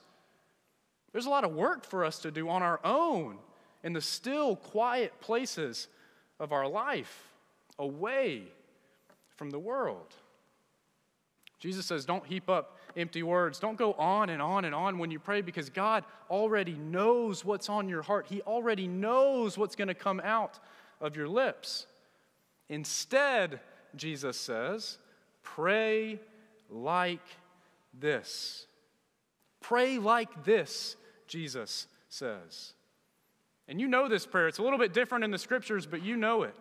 there's 1.11 1.25
a 1.25 1.29
lot 1.29 1.43
of 1.43 1.53
work 1.53 1.83
for 1.83 2.05
us 2.05 2.19
to 2.19 2.31
do 2.31 2.47
on 2.49 2.61
our 2.61 2.79
own 2.83 3.37
in 3.83 3.93
the 3.93 4.01
still, 4.01 4.55
quiet 4.55 5.19
places 5.19 5.87
of 6.39 6.51
our 6.51 6.67
life, 6.67 7.27
away 7.79 8.43
from 9.35 9.49
the 9.49 9.59
world. 9.59 10.13
Jesus 11.59 11.85
says, 11.85 12.05
Don't 12.05 12.25
heap 12.25 12.49
up 12.49 12.77
empty 12.95 13.23
words. 13.23 13.59
Don't 13.59 13.77
go 13.77 13.93
on 13.93 14.29
and 14.29 14.41
on 14.41 14.65
and 14.65 14.75
on 14.75 14.97
when 14.97 15.11
you 15.11 15.19
pray 15.19 15.41
because 15.41 15.69
God 15.69 16.03
already 16.29 16.73
knows 16.73 17.45
what's 17.45 17.69
on 17.69 17.89
your 17.89 18.01
heart. 18.01 18.27
He 18.29 18.41
already 18.41 18.87
knows 18.87 19.57
what's 19.57 19.75
going 19.75 19.87
to 19.87 19.93
come 19.93 20.19
out 20.23 20.59
of 21.01 21.15
your 21.15 21.27
lips. 21.27 21.87
Instead, 22.69 23.59
Jesus 23.95 24.37
says, 24.37 24.97
pray 25.43 26.19
like 26.69 27.25
this. 27.97 28.67
Pray 29.61 29.97
like 29.97 30.43
this, 30.43 30.95
Jesus 31.27 31.87
says. 32.09 32.73
And 33.67 33.81
you 33.81 33.87
know 33.87 34.07
this 34.07 34.25
prayer. 34.25 34.47
It's 34.47 34.59
a 34.59 34.63
little 34.63 34.79
bit 34.79 34.93
different 34.93 35.23
in 35.23 35.31
the 35.31 35.37
scriptures, 35.37 35.85
but 35.85 36.01
you 36.01 36.15
know 36.15 36.43
it. 36.43 36.55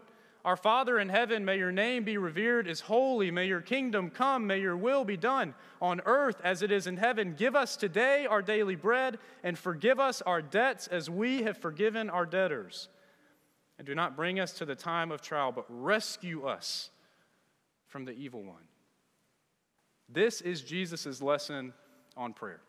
Our 0.45 0.57
Father 0.57 1.01
in 1.01 1.09
heaven, 1.09 1.45
may 1.45 1.59
your 1.59 1.73
name 1.73 2.05
be 2.05 2.19
revered 2.19 2.69
as 2.69 2.79
holy. 2.79 3.33
May 3.33 3.47
your 3.47 3.61
kingdom 3.61 4.11
come. 4.11 4.47
May 4.47 4.61
your 4.61 4.77
will 4.77 5.05
be 5.05 5.17
done 5.17 5.55
on 5.83 6.01
earth 6.07 6.41
as 6.45 6.63
it 6.63 6.71
is 6.71 6.87
in 6.87 6.99
heaven. 6.99 7.35
Give 7.37 7.57
us 7.57 7.77
today 7.77 8.27
our 8.27 8.43
daily 8.43 8.77
bread 8.77 9.19
and 9.43 9.59
forgive 9.59 9.99
us 9.99 10.23
our 10.23 10.41
debts 10.41 10.87
as 10.87 11.11
we 11.11 11.43
have 11.43 11.59
forgiven 11.59 12.09
our 12.09 12.27
debtors. 12.27 12.89
And 13.79 13.87
do 13.87 13.95
not 13.95 14.17
bring 14.17 14.41
us 14.41 14.53
to 14.55 14.65
the 14.65 14.75
time 14.75 15.13
of 15.13 15.21
trial, 15.21 15.53
but 15.53 15.67
rescue 15.69 16.47
us 16.47 16.91
from 17.87 18.05
the 18.05 18.13
evil 18.13 18.43
one. 18.43 18.63
This 20.09 20.41
is 20.41 20.63
Jesus' 20.63 21.21
lesson 21.21 21.73
on 22.17 22.33
prayer. 22.33 22.61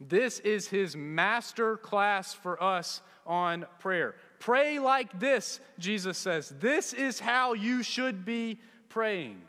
This 0.00 0.40
is 0.40 0.68
his 0.68 0.94
master 0.94 1.78
class 1.78 2.34
for 2.34 2.62
us 2.62 3.00
on 3.26 3.66
prayer. 3.78 4.14
Pray 4.38 4.78
like 4.78 5.18
this, 5.18 5.60
Jesus 5.78 6.18
says. 6.18 6.54
This 6.60 6.92
is 6.92 7.18
how 7.18 7.54
you 7.54 7.82
should 7.82 8.24
be 8.24 8.60
praying. 8.90 9.40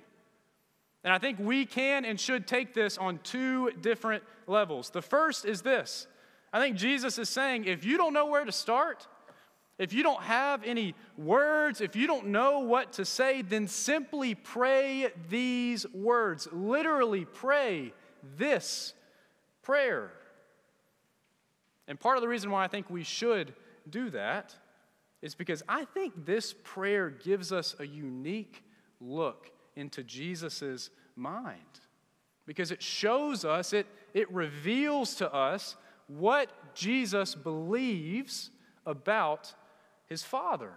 And 1.03 1.13
I 1.13 1.19
think 1.19 1.37
we 1.39 1.65
can 1.65 2.05
and 2.05 2.19
should 2.19 2.47
take 2.47 2.73
this 2.73 2.97
on 2.97 3.19
two 3.23 3.71
different 3.81 4.23
levels. 4.47 4.89
The 4.89 5.01
first 5.01 5.45
is 5.45 5.61
this 5.61 6.07
I 6.53 6.59
think 6.59 6.77
Jesus 6.77 7.19
is 7.19 7.29
saying 7.29 7.65
if 7.65 7.85
you 7.85 7.97
don't 7.97 8.13
know 8.13 8.27
where 8.27 8.45
to 8.45 8.51
start, 8.51 9.07
if 9.77 9.93
you 9.93 10.01
don't 10.01 10.23
have 10.23 10.63
any 10.63 10.95
words, 11.17 11.81
if 11.81 11.95
you 11.95 12.07
don't 12.07 12.27
know 12.27 12.59
what 12.59 12.93
to 12.93 13.05
say, 13.05 13.43
then 13.43 13.67
simply 13.67 14.33
pray 14.33 15.09
these 15.29 15.85
words. 15.93 16.47
Literally, 16.51 17.25
pray 17.25 17.93
this 18.37 18.93
prayer. 19.61 20.11
And 21.87 21.99
part 21.99 22.17
of 22.17 22.21
the 22.21 22.27
reason 22.27 22.49
why 22.49 22.63
I 22.63 22.67
think 22.67 22.89
we 22.89 23.03
should 23.03 23.53
do 23.89 24.09
that 24.09 24.55
is 25.21 25.35
because 25.35 25.61
I 25.69 25.85
think 25.85 26.25
this 26.25 26.55
prayer 26.63 27.09
gives 27.09 27.51
us 27.51 27.75
a 27.79 27.85
unique 27.85 28.63
look 28.99 29.51
into 29.75 30.03
Jesus' 30.03 30.89
mind. 31.15 31.61
Because 32.45 32.71
it 32.71 32.81
shows 32.81 33.45
us, 33.45 33.73
it, 33.73 33.85
it 34.13 34.31
reveals 34.31 35.15
to 35.15 35.31
us 35.31 35.75
what 36.07 36.49
Jesus 36.73 37.35
believes 37.35 38.49
about 38.85 39.53
his 40.07 40.23
Father. 40.23 40.73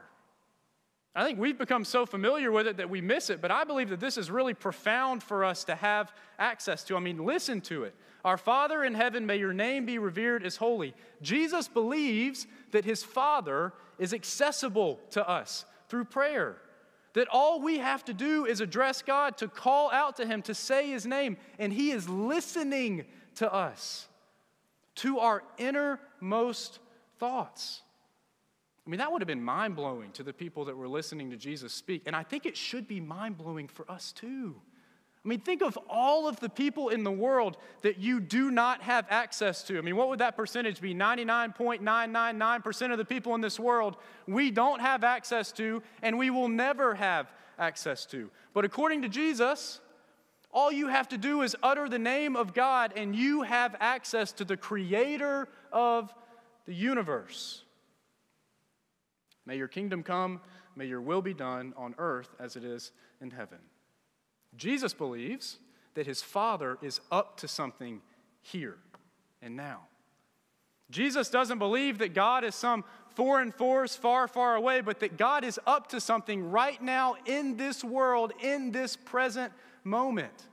I 1.14 1.24
think 1.24 1.40
we've 1.40 1.58
become 1.58 1.84
so 1.84 2.06
familiar 2.06 2.52
with 2.52 2.68
it 2.68 2.76
that 2.76 2.88
we 2.88 3.00
miss 3.00 3.30
it, 3.30 3.40
but 3.40 3.50
I 3.50 3.64
believe 3.64 3.88
that 3.88 3.98
this 3.98 4.16
is 4.16 4.30
really 4.30 4.54
profound 4.54 5.24
for 5.24 5.44
us 5.44 5.64
to 5.64 5.74
have 5.74 6.12
access 6.38 6.84
to. 6.84 6.96
I 6.96 7.00
mean, 7.00 7.24
listen 7.24 7.60
to 7.62 7.82
it. 7.82 7.96
Our 8.24 8.36
Father 8.36 8.84
in 8.84 8.94
heaven, 8.94 9.26
may 9.26 9.36
your 9.36 9.52
name 9.52 9.86
be 9.86 9.98
revered 9.98 10.44
as 10.44 10.56
holy. 10.56 10.94
Jesus 11.20 11.66
believes 11.66 12.46
that 12.70 12.84
his 12.84 13.02
Father 13.02 13.72
is 13.98 14.14
accessible 14.14 15.00
to 15.10 15.28
us 15.28 15.64
through 15.88 16.04
prayer. 16.04 16.58
That 17.14 17.26
all 17.28 17.60
we 17.60 17.78
have 17.78 18.04
to 18.04 18.14
do 18.14 18.46
is 18.46 18.60
address 18.60 19.02
God, 19.02 19.36
to 19.38 19.48
call 19.48 19.90
out 19.90 20.16
to 20.18 20.26
him, 20.26 20.42
to 20.42 20.54
say 20.54 20.90
his 20.90 21.06
name, 21.06 21.38
and 21.58 21.72
he 21.72 21.90
is 21.90 22.08
listening 22.08 23.04
to 23.36 23.52
us, 23.52 24.06
to 24.96 25.18
our 25.18 25.42
innermost 25.58 26.78
thoughts. 27.18 27.82
I 28.90 28.92
mean, 28.92 28.98
that 28.98 29.12
would 29.12 29.22
have 29.22 29.28
been 29.28 29.44
mind 29.44 29.76
blowing 29.76 30.10
to 30.14 30.24
the 30.24 30.32
people 30.32 30.64
that 30.64 30.76
were 30.76 30.88
listening 30.88 31.30
to 31.30 31.36
Jesus 31.36 31.72
speak. 31.72 32.02
And 32.06 32.16
I 32.16 32.24
think 32.24 32.44
it 32.44 32.56
should 32.56 32.88
be 32.88 32.98
mind 32.98 33.38
blowing 33.38 33.68
for 33.68 33.88
us 33.88 34.10
too. 34.10 34.56
I 35.24 35.28
mean, 35.28 35.38
think 35.38 35.62
of 35.62 35.78
all 35.88 36.26
of 36.26 36.40
the 36.40 36.48
people 36.48 36.88
in 36.88 37.04
the 37.04 37.12
world 37.12 37.56
that 37.82 38.00
you 38.00 38.18
do 38.18 38.50
not 38.50 38.82
have 38.82 39.06
access 39.08 39.62
to. 39.68 39.78
I 39.78 39.80
mean, 39.80 39.94
what 39.94 40.08
would 40.08 40.18
that 40.18 40.36
percentage 40.36 40.80
be? 40.80 40.92
99.999% 40.92 42.90
of 42.90 42.98
the 42.98 43.04
people 43.04 43.36
in 43.36 43.40
this 43.40 43.60
world 43.60 43.96
we 44.26 44.50
don't 44.50 44.80
have 44.80 45.04
access 45.04 45.52
to, 45.52 45.84
and 46.02 46.18
we 46.18 46.30
will 46.30 46.48
never 46.48 46.96
have 46.96 47.32
access 47.60 48.04
to. 48.06 48.28
But 48.54 48.64
according 48.64 49.02
to 49.02 49.08
Jesus, 49.08 49.78
all 50.50 50.72
you 50.72 50.88
have 50.88 51.08
to 51.10 51.16
do 51.16 51.42
is 51.42 51.54
utter 51.62 51.88
the 51.88 52.00
name 52.00 52.34
of 52.34 52.54
God, 52.54 52.94
and 52.96 53.14
you 53.14 53.42
have 53.42 53.76
access 53.78 54.32
to 54.32 54.44
the 54.44 54.56
creator 54.56 55.46
of 55.70 56.12
the 56.66 56.74
universe. 56.74 57.62
May 59.46 59.56
your 59.56 59.68
kingdom 59.68 60.02
come, 60.02 60.40
may 60.76 60.86
your 60.86 61.00
will 61.00 61.22
be 61.22 61.34
done 61.34 61.74
on 61.76 61.94
earth 61.98 62.34
as 62.38 62.56
it 62.56 62.64
is 62.64 62.92
in 63.20 63.30
heaven. 63.30 63.58
Jesus 64.56 64.94
believes 64.94 65.58
that 65.94 66.06
his 66.06 66.22
Father 66.22 66.78
is 66.82 67.00
up 67.10 67.36
to 67.38 67.48
something 67.48 68.00
here 68.42 68.78
and 69.42 69.56
now. 69.56 69.80
Jesus 70.90 71.30
doesn't 71.30 71.58
believe 71.58 71.98
that 71.98 72.14
God 72.14 72.44
is 72.44 72.54
some 72.54 72.84
foreign 73.14 73.52
force 73.52 73.94
far, 73.94 74.26
far 74.26 74.56
away, 74.56 74.80
but 74.80 75.00
that 75.00 75.16
God 75.16 75.44
is 75.44 75.58
up 75.66 75.88
to 75.88 76.00
something 76.00 76.50
right 76.50 76.80
now 76.82 77.16
in 77.26 77.56
this 77.56 77.84
world, 77.84 78.32
in 78.42 78.72
this 78.72 78.96
present 78.96 79.52
moment. 79.84 80.48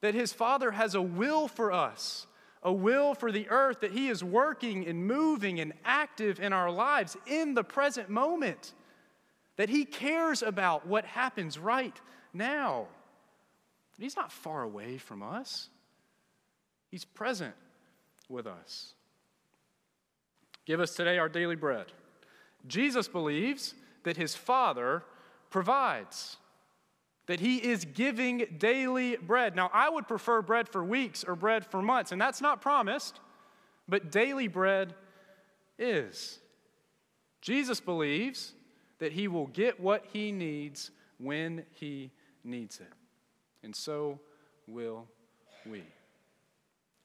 That 0.00 0.14
his 0.14 0.32
Father 0.32 0.70
has 0.70 0.94
a 0.94 1.02
will 1.02 1.48
for 1.48 1.72
us, 1.72 2.25
a 2.66 2.72
will 2.72 3.14
for 3.14 3.30
the 3.30 3.48
earth, 3.48 3.80
that 3.80 3.92
He 3.92 4.08
is 4.08 4.24
working 4.24 4.86
and 4.86 5.06
moving 5.06 5.60
and 5.60 5.72
active 5.84 6.40
in 6.40 6.52
our 6.52 6.70
lives 6.70 7.16
in 7.24 7.54
the 7.54 7.62
present 7.62 8.10
moment, 8.10 8.74
that 9.54 9.68
He 9.68 9.84
cares 9.84 10.42
about 10.42 10.84
what 10.84 11.04
happens 11.04 11.60
right 11.60 11.98
now. 12.34 12.88
He's 13.98 14.16
not 14.16 14.32
far 14.32 14.64
away 14.64 14.98
from 14.98 15.22
us, 15.22 15.68
He's 16.90 17.04
present 17.04 17.54
with 18.28 18.48
us. 18.48 18.94
Give 20.66 20.80
us 20.80 20.96
today 20.96 21.18
our 21.18 21.28
daily 21.28 21.54
bread. 21.54 21.86
Jesus 22.66 23.06
believes 23.06 23.74
that 24.02 24.16
His 24.16 24.34
Father 24.34 25.04
provides 25.50 26.36
that 27.26 27.40
he 27.40 27.56
is 27.56 27.84
giving 27.84 28.46
daily 28.58 29.16
bread. 29.16 29.56
Now, 29.56 29.70
I 29.72 29.88
would 29.88 30.06
prefer 30.06 30.42
bread 30.42 30.68
for 30.68 30.84
weeks 30.84 31.24
or 31.24 31.34
bread 31.34 31.66
for 31.66 31.82
months, 31.82 32.12
and 32.12 32.20
that's 32.20 32.40
not 32.40 32.60
promised, 32.60 33.20
but 33.88 34.10
daily 34.10 34.48
bread 34.48 34.94
is. 35.78 36.38
Jesus 37.40 37.80
believes 37.80 38.52
that 38.98 39.12
he 39.12 39.28
will 39.28 39.46
get 39.48 39.80
what 39.80 40.04
he 40.12 40.32
needs 40.32 40.90
when 41.18 41.64
he 41.74 42.10
needs 42.44 42.80
it, 42.80 42.92
and 43.62 43.74
so 43.74 44.20
will 44.66 45.06
we. 45.64 45.82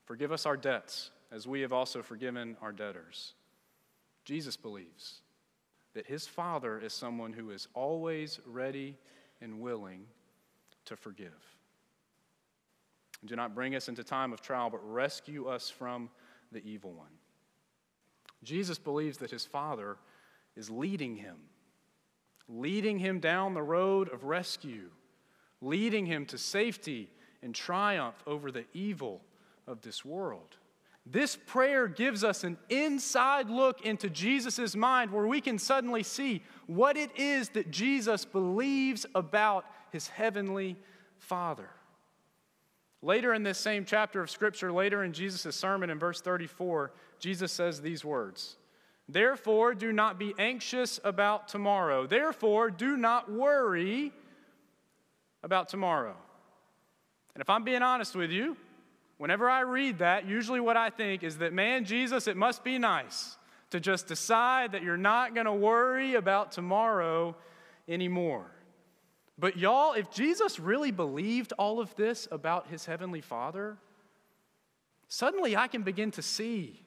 Forgive 0.05 0.31
us 0.31 0.45
our 0.45 0.57
debts 0.57 1.11
as 1.31 1.47
we 1.47 1.61
have 1.61 1.73
also 1.73 2.01
forgiven 2.01 2.57
our 2.61 2.71
debtors. 2.71 3.33
Jesus 4.25 4.55
believes 4.57 5.21
that 5.93 6.05
his 6.05 6.27
Father 6.27 6.79
is 6.79 6.93
someone 6.93 7.33
who 7.33 7.51
is 7.51 7.67
always 7.73 8.39
ready 8.45 8.97
and 9.41 9.59
willing 9.59 10.05
to 10.85 10.95
forgive. 10.95 11.31
Do 13.25 13.35
not 13.35 13.53
bring 13.53 13.75
us 13.75 13.87
into 13.87 14.03
time 14.03 14.33
of 14.33 14.41
trial, 14.41 14.69
but 14.69 14.79
rescue 14.83 15.47
us 15.47 15.69
from 15.69 16.09
the 16.51 16.63
evil 16.65 16.93
one. 16.93 17.07
Jesus 18.43 18.79
believes 18.79 19.19
that 19.19 19.31
his 19.31 19.45
Father 19.45 19.97
is 20.55 20.69
leading 20.69 21.15
him, 21.15 21.37
leading 22.49 22.97
him 22.99 23.19
down 23.19 23.53
the 23.53 23.61
road 23.61 24.11
of 24.11 24.23
rescue, 24.23 24.89
leading 25.61 26.05
him 26.05 26.25
to 26.25 26.37
safety 26.37 27.11
and 27.43 27.53
triumph 27.53 28.21
over 28.25 28.51
the 28.51 28.65
evil 28.73 29.21
of 29.67 29.81
this 29.81 30.03
world. 30.03 30.57
This 31.05 31.35
prayer 31.35 31.87
gives 31.87 32.23
us 32.23 32.43
an 32.43 32.57
inside 32.69 33.49
look 33.49 33.81
into 33.81 34.09
Jesus' 34.09 34.75
mind 34.75 35.11
where 35.11 35.25
we 35.25 35.41
can 35.41 35.57
suddenly 35.57 36.03
see 36.03 36.43
what 36.67 36.95
it 36.95 37.09
is 37.17 37.49
that 37.49 37.71
Jesus 37.71 38.23
believes 38.23 39.05
about 39.15 39.65
his 39.91 40.07
heavenly 40.07 40.77
Father. 41.17 41.69
Later 43.01 43.33
in 43.33 43.41
this 43.41 43.57
same 43.57 43.83
chapter 43.83 44.21
of 44.21 44.29
Scripture, 44.29 44.71
later 44.71 45.03
in 45.03 45.11
Jesus' 45.11 45.55
sermon 45.55 45.89
in 45.89 45.97
verse 45.97 46.21
34, 46.21 46.91
Jesus 47.19 47.51
says 47.51 47.81
these 47.81 48.05
words 48.05 48.57
Therefore, 49.09 49.73
do 49.73 49.91
not 49.91 50.19
be 50.19 50.33
anxious 50.37 50.99
about 51.03 51.47
tomorrow. 51.47 52.05
Therefore, 52.05 52.69
do 52.69 52.95
not 52.95 53.29
worry 53.29 54.13
about 55.43 55.67
tomorrow. 55.67 56.15
And 57.33 57.41
if 57.41 57.49
I'm 57.49 57.63
being 57.63 57.81
honest 57.81 58.15
with 58.15 58.29
you, 58.29 58.55
Whenever 59.21 59.47
I 59.47 59.59
read 59.59 59.99
that, 59.99 60.27
usually 60.27 60.59
what 60.59 60.75
I 60.75 60.89
think 60.89 61.21
is 61.21 61.37
that, 61.37 61.53
man, 61.53 61.85
Jesus, 61.85 62.25
it 62.25 62.35
must 62.35 62.63
be 62.63 62.79
nice 62.79 63.37
to 63.69 63.79
just 63.79 64.07
decide 64.07 64.71
that 64.71 64.81
you're 64.81 64.97
not 64.97 65.35
going 65.35 65.45
to 65.45 65.53
worry 65.53 66.15
about 66.15 66.51
tomorrow 66.51 67.35
anymore. 67.87 68.49
But 69.37 69.57
y'all, 69.57 69.93
if 69.93 70.09
Jesus 70.09 70.59
really 70.59 70.89
believed 70.89 71.53
all 71.59 71.79
of 71.79 71.95
this 71.95 72.27
about 72.31 72.65
his 72.69 72.87
heavenly 72.87 73.21
Father, 73.21 73.77
suddenly 75.07 75.55
I 75.55 75.67
can 75.67 75.83
begin 75.83 76.09
to 76.13 76.23
see 76.23 76.81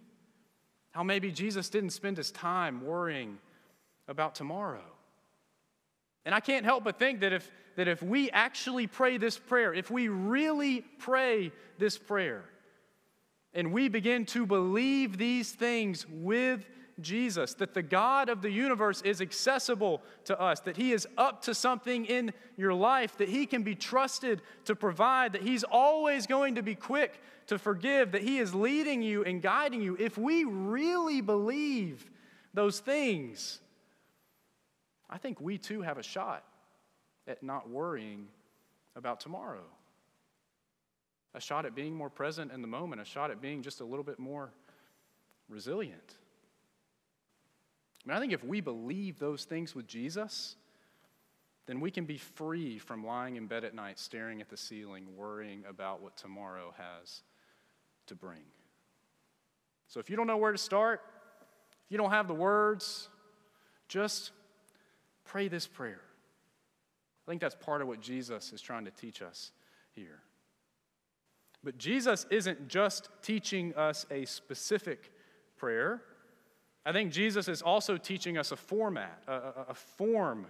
how 0.90 1.04
maybe 1.04 1.30
Jesus 1.30 1.68
didn't 1.68 1.90
spend 1.90 2.16
his 2.16 2.32
time 2.32 2.84
worrying 2.84 3.38
about 4.08 4.34
tomorrow. 4.34 4.82
And 6.24 6.34
I 6.34 6.40
can't 6.40 6.64
help 6.64 6.82
but 6.82 6.98
think 6.98 7.20
that 7.20 7.32
if, 7.32 7.48
that 7.76 7.88
if 7.88 8.02
we 8.02 8.30
actually 8.30 8.86
pray 8.86 9.16
this 9.16 9.38
prayer, 9.38 9.74
if 9.74 9.90
we 9.90 10.08
really 10.08 10.82
pray 10.98 11.52
this 11.78 11.98
prayer, 11.98 12.44
and 13.52 13.72
we 13.72 13.88
begin 13.88 14.26
to 14.26 14.46
believe 14.46 15.16
these 15.16 15.52
things 15.52 16.06
with 16.08 16.66
Jesus, 17.00 17.54
that 17.54 17.74
the 17.74 17.82
God 17.82 18.28
of 18.28 18.42
the 18.42 18.50
universe 18.50 19.02
is 19.02 19.20
accessible 19.20 20.02
to 20.24 20.40
us, 20.40 20.60
that 20.60 20.76
He 20.76 20.92
is 20.92 21.06
up 21.16 21.42
to 21.42 21.54
something 21.54 22.04
in 22.04 22.32
your 22.56 22.74
life, 22.74 23.16
that 23.18 23.28
He 23.28 23.46
can 23.46 23.62
be 23.62 23.74
trusted 23.74 24.42
to 24.64 24.76
provide, 24.76 25.32
that 25.32 25.42
He's 25.42 25.64
always 25.64 26.26
going 26.26 26.56
to 26.56 26.62
be 26.62 26.74
quick 26.74 27.20
to 27.46 27.58
forgive, 27.58 28.12
that 28.12 28.22
He 28.22 28.38
is 28.38 28.54
leading 28.54 29.02
you 29.02 29.24
and 29.24 29.42
guiding 29.42 29.82
you, 29.82 29.96
if 29.98 30.16
we 30.16 30.44
really 30.44 31.20
believe 31.20 32.08
those 32.52 32.78
things, 32.80 33.60
I 35.10 35.18
think 35.18 35.40
we 35.40 35.58
too 35.58 35.82
have 35.82 35.98
a 35.98 36.02
shot 36.02 36.44
at 37.26 37.42
not 37.42 37.68
worrying 37.68 38.26
about 38.96 39.20
tomorrow. 39.20 39.64
A 41.34 41.40
shot 41.40 41.66
at 41.66 41.74
being 41.74 41.94
more 41.94 42.10
present 42.10 42.52
in 42.52 42.62
the 42.62 42.68
moment, 42.68 43.02
a 43.02 43.04
shot 43.04 43.30
at 43.30 43.40
being 43.40 43.62
just 43.62 43.80
a 43.80 43.84
little 43.84 44.04
bit 44.04 44.18
more 44.18 44.52
resilient. 45.48 46.16
I 48.04 48.08
mean, 48.08 48.16
I 48.16 48.20
think 48.20 48.32
if 48.32 48.44
we 48.44 48.60
believe 48.60 49.18
those 49.18 49.44
things 49.44 49.74
with 49.74 49.86
Jesus, 49.86 50.56
then 51.66 51.80
we 51.80 51.90
can 51.90 52.04
be 52.04 52.18
free 52.18 52.78
from 52.78 53.04
lying 53.04 53.36
in 53.36 53.46
bed 53.46 53.64
at 53.64 53.74
night, 53.74 53.98
staring 53.98 54.40
at 54.40 54.48
the 54.48 54.56
ceiling, 54.56 55.06
worrying 55.16 55.64
about 55.68 56.02
what 56.02 56.16
tomorrow 56.16 56.74
has 56.76 57.22
to 58.06 58.14
bring. 58.14 58.42
So 59.88 60.00
if 60.00 60.10
you 60.10 60.16
don't 60.16 60.26
know 60.26 60.36
where 60.36 60.52
to 60.52 60.58
start, 60.58 61.00
if 61.86 61.90
you 61.92 61.98
don't 61.98 62.10
have 62.10 62.28
the 62.28 62.34
words, 62.34 63.08
just 63.88 64.32
pray 65.24 65.48
this 65.48 65.66
prayer. 65.66 66.00
I 67.26 67.30
think 67.30 67.40
that's 67.40 67.54
part 67.54 67.80
of 67.80 67.88
what 67.88 68.00
Jesus 68.00 68.52
is 68.52 68.60
trying 68.60 68.84
to 68.84 68.90
teach 68.90 69.22
us 69.22 69.52
here. 69.92 70.20
But 71.62 71.78
Jesus 71.78 72.26
isn't 72.30 72.68
just 72.68 73.08
teaching 73.22 73.74
us 73.74 74.04
a 74.10 74.26
specific 74.26 75.10
prayer. 75.56 76.02
I 76.84 76.92
think 76.92 77.10
Jesus 77.10 77.48
is 77.48 77.62
also 77.62 77.96
teaching 77.96 78.36
us 78.36 78.52
a 78.52 78.56
format, 78.56 79.22
a, 79.26 79.32
a, 79.32 79.54
a, 79.70 79.74
form 79.74 80.46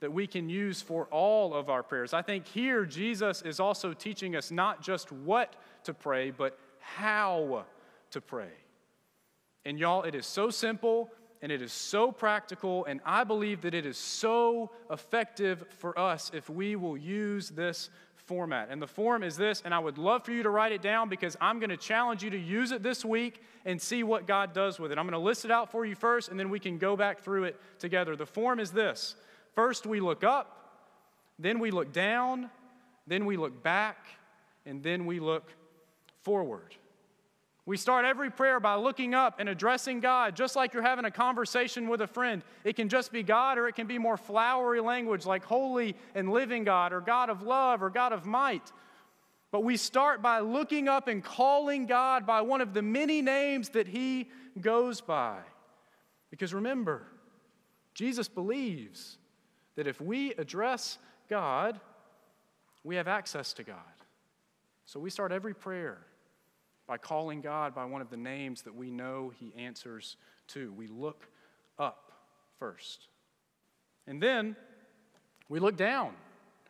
that 0.00 0.12
we 0.12 0.26
can 0.26 0.50
use 0.50 0.82
for 0.82 1.06
all 1.06 1.54
of 1.54 1.70
our 1.70 1.82
prayers. 1.82 2.12
I 2.12 2.20
think 2.20 2.46
here 2.46 2.84
Jesus 2.84 3.40
is 3.40 3.58
also 3.58 3.94
teaching 3.94 4.36
us 4.36 4.50
not 4.50 4.82
just 4.82 5.10
what 5.10 5.56
to 5.84 5.94
pray, 5.94 6.30
but 6.30 6.58
how 6.80 7.64
to 8.10 8.20
pray. 8.20 8.52
And 9.64 9.78
y'all, 9.78 10.02
it 10.02 10.14
is 10.14 10.26
so 10.26 10.50
simple 10.50 11.10
and 11.42 11.52
it 11.52 11.62
is 11.62 11.72
so 11.72 12.10
practical, 12.10 12.84
and 12.84 13.00
I 13.04 13.24
believe 13.24 13.62
that 13.62 13.74
it 13.74 13.86
is 13.86 13.96
so 13.96 14.70
effective 14.90 15.64
for 15.78 15.98
us 15.98 16.30
if 16.34 16.50
we 16.50 16.76
will 16.76 16.96
use 16.96 17.50
this 17.50 17.90
format. 18.28 18.68
And 18.70 18.80
the 18.82 18.86
form 18.86 19.22
is 19.22 19.36
this, 19.36 19.62
and 19.64 19.72
I 19.72 19.78
would 19.78 19.98
love 19.98 20.24
for 20.24 20.32
you 20.32 20.42
to 20.42 20.50
write 20.50 20.72
it 20.72 20.82
down 20.82 21.08
because 21.08 21.36
I'm 21.40 21.58
going 21.58 21.70
to 21.70 21.76
challenge 21.76 22.22
you 22.22 22.30
to 22.30 22.38
use 22.38 22.72
it 22.72 22.82
this 22.82 23.04
week 23.04 23.42
and 23.64 23.80
see 23.80 24.02
what 24.02 24.26
God 24.26 24.52
does 24.52 24.78
with 24.78 24.92
it. 24.92 24.98
I'm 24.98 25.04
going 25.06 25.12
to 25.12 25.18
list 25.18 25.44
it 25.44 25.50
out 25.50 25.72
for 25.72 25.86
you 25.86 25.94
first, 25.94 26.28
and 26.28 26.38
then 26.38 26.50
we 26.50 26.60
can 26.60 26.78
go 26.78 26.96
back 26.96 27.20
through 27.20 27.44
it 27.44 27.60
together. 27.78 28.16
The 28.16 28.26
form 28.26 28.60
is 28.60 28.70
this 28.70 29.16
first, 29.54 29.86
we 29.86 30.00
look 30.00 30.24
up, 30.24 30.54
then 31.38 31.58
we 31.58 31.70
look 31.70 31.92
down, 31.92 32.50
then 33.06 33.24
we 33.24 33.36
look 33.36 33.62
back, 33.62 34.06
and 34.66 34.82
then 34.82 35.06
we 35.06 35.20
look 35.20 35.50
forward. 36.22 36.74
We 37.68 37.76
start 37.76 38.06
every 38.06 38.30
prayer 38.30 38.60
by 38.60 38.76
looking 38.76 39.12
up 39.14 39.34
and 39.38 39.46
addressing 39.46 40.00
God, 40.00 40.34
just 40.34 40.56
like 40.56 40.72
you're 40.72 40.82
having 40.82 41.04
a 41.04 41.10
conversation 41.10 41.86
with 41.86 42.00
a 42.00 42.06
friend. 42.06 42.42
It 42.64 42.76
can 42.76 42.88
just 42.88 43.12
be 43.12 43.22
God, 43.22 43.58
or 43.58 43.68
it 43.68 43.74
can 43.74 43.86
be 43.86 43.98
more 43.98 44.16
flowery 44.16 44.80
language 44.80 45.26
like 45.26 45.44
holy 45.44 45.94
and 46.14 46.30
living 46.30 46.64
God, 46.64 46.94
or 46.94 47.02
God 47.02 47.28
of 47.28 47.42
love, 47.42 47.82
or 47.82 47.90
God 47.90 48.14
of 48.14 48.24
might. 48.24 48.72
But 49.50 49.64
we 49.64 49.76
start 49.76 50.22
by 50.22 50.40
looking 50.40 50.88
up 50.88 51.08
and 51.08 51.22
calling 51.22 51.84
God 51.84 52.24
by 52.24 52.40
one 52.40 52.62
of 52.62 52.72
the 52.72 52.80
many 52.80 53.20
names 53.20 53.68
that 53.70 53.86
He 53.86 54.30
goes 54.58 55.02
by. 55.02 55.36
Because 56.30 56.54
remember, 56.54 57.02
Jesus 57.92 58.28
believes 58.28 59.18
that 59.76 59.86
if 59.86 60.00
we 60.00 60.32
address 60.36 60.96
God, 61.28 61.78
we 62.82 62.96
have 62.96 63.08
access 63.08 63.52
to 63.52 63.62
God. 63.62 63.76
So 64.86 64.98
we 64.98 65.10
start 65.10 65.32
every 65.32 65.52
prayer 65.52 65.98
by 66.88 66.96
calling 66.96 67.42
God 67.42 67.74
by 67.74 67.84
one 67.84 68.00
of 68.00 68.10
the 68.10 68.16
names 68.16 68.62
that 68.62 68.74
we 68.74 68.90
know 68.90 69.30
He 69.38 69.52
answers 69.56 70.16
to. 70.48 70.72
We 70.72 70.88
look 70.88 71.28
up 71.78 72.10
first. 72.58 73.06
And 74.06 74.20
then 74.20 74.56
we 75.48 75.60
look 75.60 75.76
down. 75.76 76.14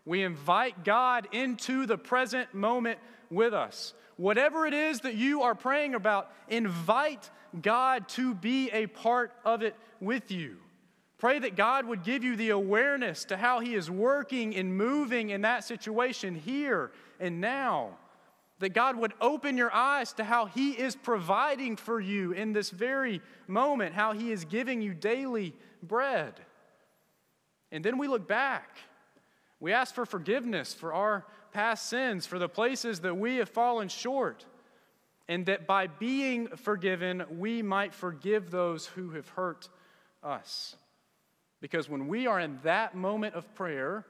We 0.04 0.22
invite 0.22 0.84
God 0.84 1.28
into 1.32 1.86
the 1.86 1.96
present 1.96 2.52
moment 2.52 2.98
with 3.30 3.54
us. 3.54 3.94
Whatever 4.16 4.66
it 4.66 4.74
is 4.74 5.00
that 5.00 5.14
you 5.14 5.42
are 5.42 5.54
praying 5.54 5.94
about, 5.94 6.32
invite 6.48 7.30
God 7.62 8.08
to 8.10 8.34
be 8.34 8.70
a 8.72 8.88
part 8.88 9.32
of 9.44 9.62
it 9.62 9.76
with 10.00 10.32
you. 10.32 10.56
Pray 11.18 11.38
that 11.38 11.56
God 11.56 11.84
would 11.86 12.02
give 12.02 12.24
you 12.24 12.34
the 12.34 12.50
awareness 12.50 13.24
to 13.26 13.36
how 13.36 13.60
He 13.60 13.74
is 13.74 13.88
working 13.88 14.56
and 14.56 14.76
moving 14.76 15.30
in 15.30 15.42
that 15.42 15.62
situation 15.62 16.34
here 16.34 16.90
and 17.20 17.40
now 17.40 17.98
that 18.58 18.70
God 18.70 18.96
would 18.96 19.12
open 19.20 19.56
your 19.56 19.72
eyes 19.72 20.12
to 20.14 20.24
how 20.24 20.46
He 20.46 20.72
is 20.72 20.96
providing 20.96 21.76
for 21.76 22.00
you 22.00 22.32
in 22.32 22.52
this 22.52 22.70
very 22.70 23.20
moment, 23.46 23.94
how 23.94 24.12
He 24.12 24.32
is 24.32 24.44
giving 24.44 24.82
you 24.82 24.94
daily 24.94 25.54
bread. 25.82 26.34
And 27.70 27.84
then 27.84 27.98
we 27.98 28.08
look 28.08 28.26
back. 28.26 28.78
We 29.60 29.72
ask 29.72 29.94
for 29.94 30.06
forgiveness 30.06 30.74
for 30.74 30.92
our 30.92 31.24
past 31.52 31.88
sins, 31.88 32.26
for 32.26 32.38
the 32.38 32.48
places 32.48 33.00
that 33.00 33.16
we 33.16 33.36
have 33.36 33.48
fallen 33.48 33.88
short, 33.88 34.44
and 35.28 35.46
that 35.46 35.66
by 35.66 35.86
being 35.86 36.48
forgiven, 36.48 37.24
we 37.38 37.62
might 37.62 37.94
forgive 37.94 38.50
those 38.50 38.86
who 38.86 39.10
have 39.10 39.28
hurt 39.30 39.68
us. 40.22 40.76
Because 41.60 41.88
when 41.88 42.06
we 42.08 42.26
are 42.26 42.40
in 42.40 42.58
that 42.62 42.94
moment 42.94 43.34
of 43.34 43.52
prayer, 43.54 44.04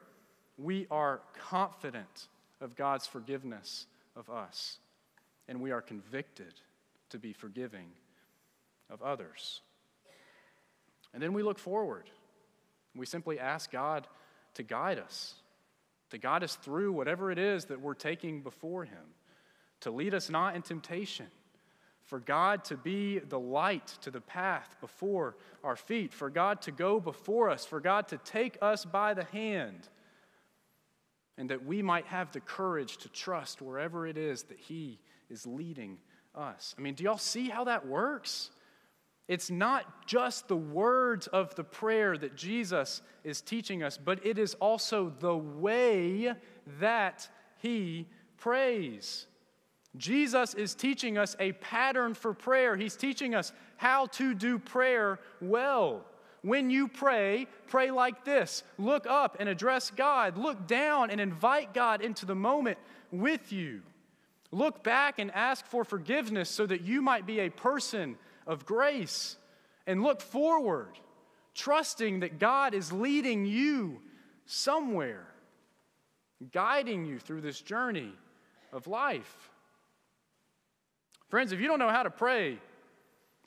we 0.59 0.87
are 0.91 1.21
confident 1.49 2.29
of 2.61 2.77
God's 2.77 3.07
forgiveness 3.07 3.87
of 4.19 4.29
us, 4.29 4.79
and 5.47 5.61
we 5.61 5.71
are 5.71 5.81
convicted 5.81 6.55
to 7.11 7.19
be 7.19 7.33
forgiving 7.33 7.87
of 8.91 9.01
others. 9.03 9.61
And 11.15 11.23
then 11.23 11.33
we 11.33 11.43
look 11.43 11.59
forward. 11.59 12.11
We 12.95 13.07
simply 13.07 13.39
ask 13.39 13.71
God 13.71 14.07
to 14.55 14.63
guide 14.63 14.99
us, 14.99 15.35
to 16.11 16.19
guide 16.19 16.43
us 16.43 16.57
through 16.57 16.93
whatever 16.93 17.31
it 17.31 17.39
is 17.39 17.67
that 17.67 17.81
we're 17.81 17.95
taking 17.95 18.43
before 18.43 18.85
Him, 18.85 19.15
to 19.81 19.91
lead 19.91 20.15
us 20.15 20.29
not 20.29 20.57
in 20.57 20.63
temptation, 20.63 21.27
for 22.05 22.19
God 22.19 22.65
to 22.65 22.77
be 22.77 23.19
the 23.19 23.39
light 23.39 23.87
to 24.01 24.11
the 24.11 24.21
path 24.21 24.77
before 24.81 25.37
our 25.63 25.77
feet, 25.77 26.13
for 26.13 26.31
God 26.31 26.61
to 26.63 26.73
go 26.73 26.99
before 26.99 27.51
us, 27.51 27.65
for 27.65 27.81
God 27.81 28.09
to 28.09 28.19
take 28.19 28.59
us 28.61 28.85
by 28.85 29.15
the 29.15 29.25
hand 29.25 29.89
and 31.39 31.49
that 31.51 31.65
we 31.65 31.81
might 31.81 32.05
have 32.07 32.33
the 32.33 32.41
courage 32.41 32.99
to 32.99 33.09
trust 33.09 33.63
wherever 33.63 34.07
it 34.07 34.19
is 34.19 34.43
that 34.45 34.59
He 34.59 34.99
is 35.31 35.47
leading 35.47 35.99
us. 36.35 36.75
I 36.77 36.83
mean, 36.83 36.95
do 36.95 37.05
y'all 37.05 37.17
see 37.17 37.49
how 37.49 37.65
that 37.65 37.87
works? 37.87 38.51
It's 39.29 39.51
not 39.51 40.07
just 40.07 40.49
the 40.49 40.57
words 40.57 41.27
of 41.29 41.55
the 41.55 41.65
prayer 41.65 42.19
that 42.19 42.35
Jesus 42.35 43.03
is 43.25 43.41
teaching 43.41 43.83
us, 43.83 43.97
but 43.97 44.25
it 44.27 44.39
is 44.39 44.55
also 44.55 45.13
the 45.21 45.37
way 45.37 46.35
that 46.81 47.29
He 47.59 48.09
prays. 48.39 49.27
Jesus 49.97 50.55
is 50.55 50.75
teaching 50.75 51.19
us 51.19 51.37
a 51.39 51.53
pattern 51.53 52.15
for 52.15 52.35
prayer. 52.35 52.77
He's 52.77 52.97
teaching 52.97 53.35
us 53.35 53.53
how 53.77 54.07
to 54.07 54.35
do 54.35 54.59
prayer 54.59 55.19
well. 55.41 56.05
When 56.43 56.71
you 56.71 56.89
pray, 56.89 57.47
pray 57.67 57.91
like 57.91 58.25
this 58.25 58.63
look 58.79 59.07
up 59.07 59.37
and 59.41 59.49
address 59.49 59.91
God, 59.91 60.37
look 60.39 60.67
down 60.67 61.11
and 61.11 61.21
invite 61.21 61.75
God 61.75 62.01
into 62.01 62.27
the 62.27 62.35
moment 62.35 62.79
with 63.11 63.53
you. 63.53 63.83
Look 64.51 64.83
back 64.83 65.19
and 65.19 65.31
ask 65.33 65.67
for 65.67 65.85
forgiveness 65.85 66.49
so 66.49 66.65
that 66.67 66.83
you 66.83 67.03
might 67.03 67.27
be 67.27 67.41
a 67.41 67.51
person 67.51 68.17
of 68.47 68.65
grace. 68.65 69.37
And 69.87 70.03
look 70.03 70.21
forward, 70.21 70.99
trusting 71.55 72.21
that 72.21 72.39
God 72.39 72.75
is 72.75 72.93
leading 72.93 73.47
you 73.47 74.01
somewhere, 74.47 75.27
guiding 76.53 77.05
you 77.05 77.19
through 77.19 77.41
this 77.41 77.61
journey 77.61 78.13
of 78.73 78.87
life. 78.87 79.51
Friends, 81.29 81.53
if 81.53 81.61
you 81.61 81.67
don't 81.69 81.79
know 81.79 81.91
how 81.91 82.03
to 82.03 82.11
pray, 82.11 82.59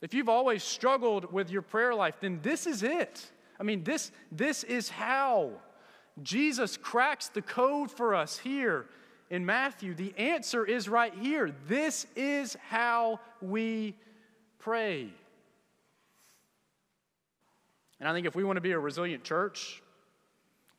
if 0.02 0.16
you've 0.16 0.30
always 0.30 0.64
struggled 0.64 1.32
with 1.32 1.52
your 1.52 1.62
prayer 1.62 1.94
life, 1.94 2.16
then 2.20 2.40
this 2.42 2.66
is 2.66 2.82
it. 2.82 3.32
I 3.60 3.64
mean, 3.64 3.84
this, 3.84 4.12
this 4.32 4.64
is 4.64 4.90
how 4.90 5.52
Jesus 6.24 6.76
cracks 6.76 7.30
the 7.30 7.44
code 7.44 7.92
for 7.92 8.16
us 8.16 8.40
here 8.40 8.88
in 9.30 9.46
Matthew. 9.46 9.94
The 9.94 10.14
answer 10.18 10.66
is 10.66 10.90
right 10.90 11.14
here. 11.14 11.54
This 11.68 12.08
is 12.16 12.58
how 12.70 13.20
we 13.42 13.96
pray. 14.58 15.10
And 18.00 18.10
I 18.10 18.14
think 18.14 18.26
if 18.26 18.36
we 18.36 18.44
want 18.44 18.58
to 18.58 18.62
be 18.62 18.72
a 18.72 18.80
resilient 18.80 19.24
church, 19.24 19.84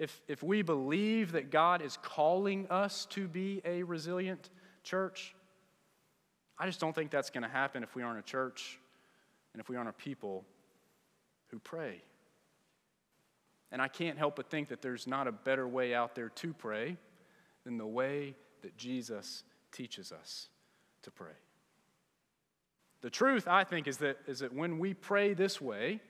if, 0.01 0.21
if 0.27 0.43
we 0.43 0.63
believe 0.63 1.33
that 1.33 1.53
God 1.53 1.81
is 1.81 1.97
calling 2.03 2.67
us 2.69 3.07
to 3.11 3.29
be 3.29 3.63
a 3.65 3.85
resilient 3.85 4.51
church, 4.83 5.37
I 6.59 6.67
just 6.67 6.81
don't 6.81 6.93
think 6.93 7.13
that's 7.13 7.31
going 7.31 7.45
to 7.45 7.49
happen 7.49 7.85
if 7.85 7.95
we 7.95 8.03
aren't 8.03 8.19
a 8.19 8.23
church 8.23 8.81
and 9.53 9.61
if 9.61 9.69
we 9.69 9.77
aren't 9.77 9.89
a 9.89 9.93
people 9.93 10.45
who 11.49 11.59
pray. 11.59 12.03
And 13.71 13.81
I 13.81 13.89
can't 13.89 14.19
help 14.19 14.37
but 14.37 14.51
think 14.51 14.69
that 14.69 14.83
there's 14.83 15.07
not 15.07 15.27
a 15.27 15.33
better 15.33 15.67
way 15.67 15.95
out 15.95 16.15
there 16.15 16.29
to 16.29 16.53
pray 16.53 16.97
than 17.65 17.79
the 17.79 17.87
way 17.87 18.35
that 18.63 18.77
Jesus 18.77 19.45
teaches 19.71 20.13
us 20.13 20.49
to 21.03 21.11
pray. 21.11 21.33
The 23.01 23.11
truth, 23.11 23.49
I 23.49 23.65
think, 23.65 23.89
is 23.89 23.99
that, 23.99 24.19
is 24.27 24.41
that 24.41 24.55
when 24.55 24.79
we 24.79 24.95
pray 24.95 25.35
this 25.35 25.61
way, 25.61 26.01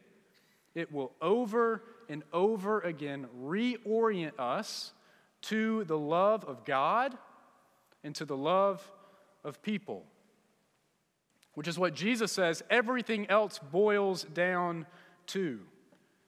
it 0.75 0.93
will 0.93 1.13
over 1.21 1.83
and 2.09 2.23
over 2.33 2.81
again 2.81 3.27
reorient 3.43 4.39
us 4.39 4.93
to 5.43 5.85
the 5.85 5.99
love 5.99 6.45
of 6.45 6.65
God 6.65 7.17
and 8.05 8.15
to 8.17 8.25
the 8.25 8.37
love 8.37 8.87
of 9.45 9.63
people. 9.63 10.05
Which 11.55 11.69
is 11.69 11.79
what 11.79 11.95
Jesus 11.95 12.33
says 12.33 12.63
everything 12.71 13.29
else 13.29 13.59
boils 13.71 14.25
down 14.25 14.87
to. 15.29 15.61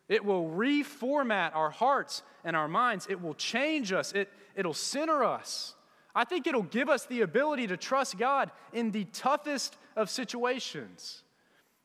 It 0.08 0.24
will 0.24 0.48
reformat 0.50 1.54
our 1.54 1.70
hearts 1.70 2.22
and 2.44 2.54
our 2.54 2.68
minds. 2.68 3.06
It 3.08 3.22
will 3.22 3.34
change 3.34 3.92
us. 3.92 4.12
It, 4.12 4.30
it'll 4.54 4.74
center 4.74 5.24
us. 5.24 5.74
I 6.14 6.24
think 6.24 6.46
it'll 6.46 6.62
give 6.62 6.88
us 6.88 7.06
the 7.06 7.22
ability 7.22 7.66
to 7.68 7.76
trust 7.76 8.18
God 8.18 8.50
in 8.72 8.90
the 8.90 9.04
toughest 9.04 9.76
of 9.96 10.10
situations 10.10 11.22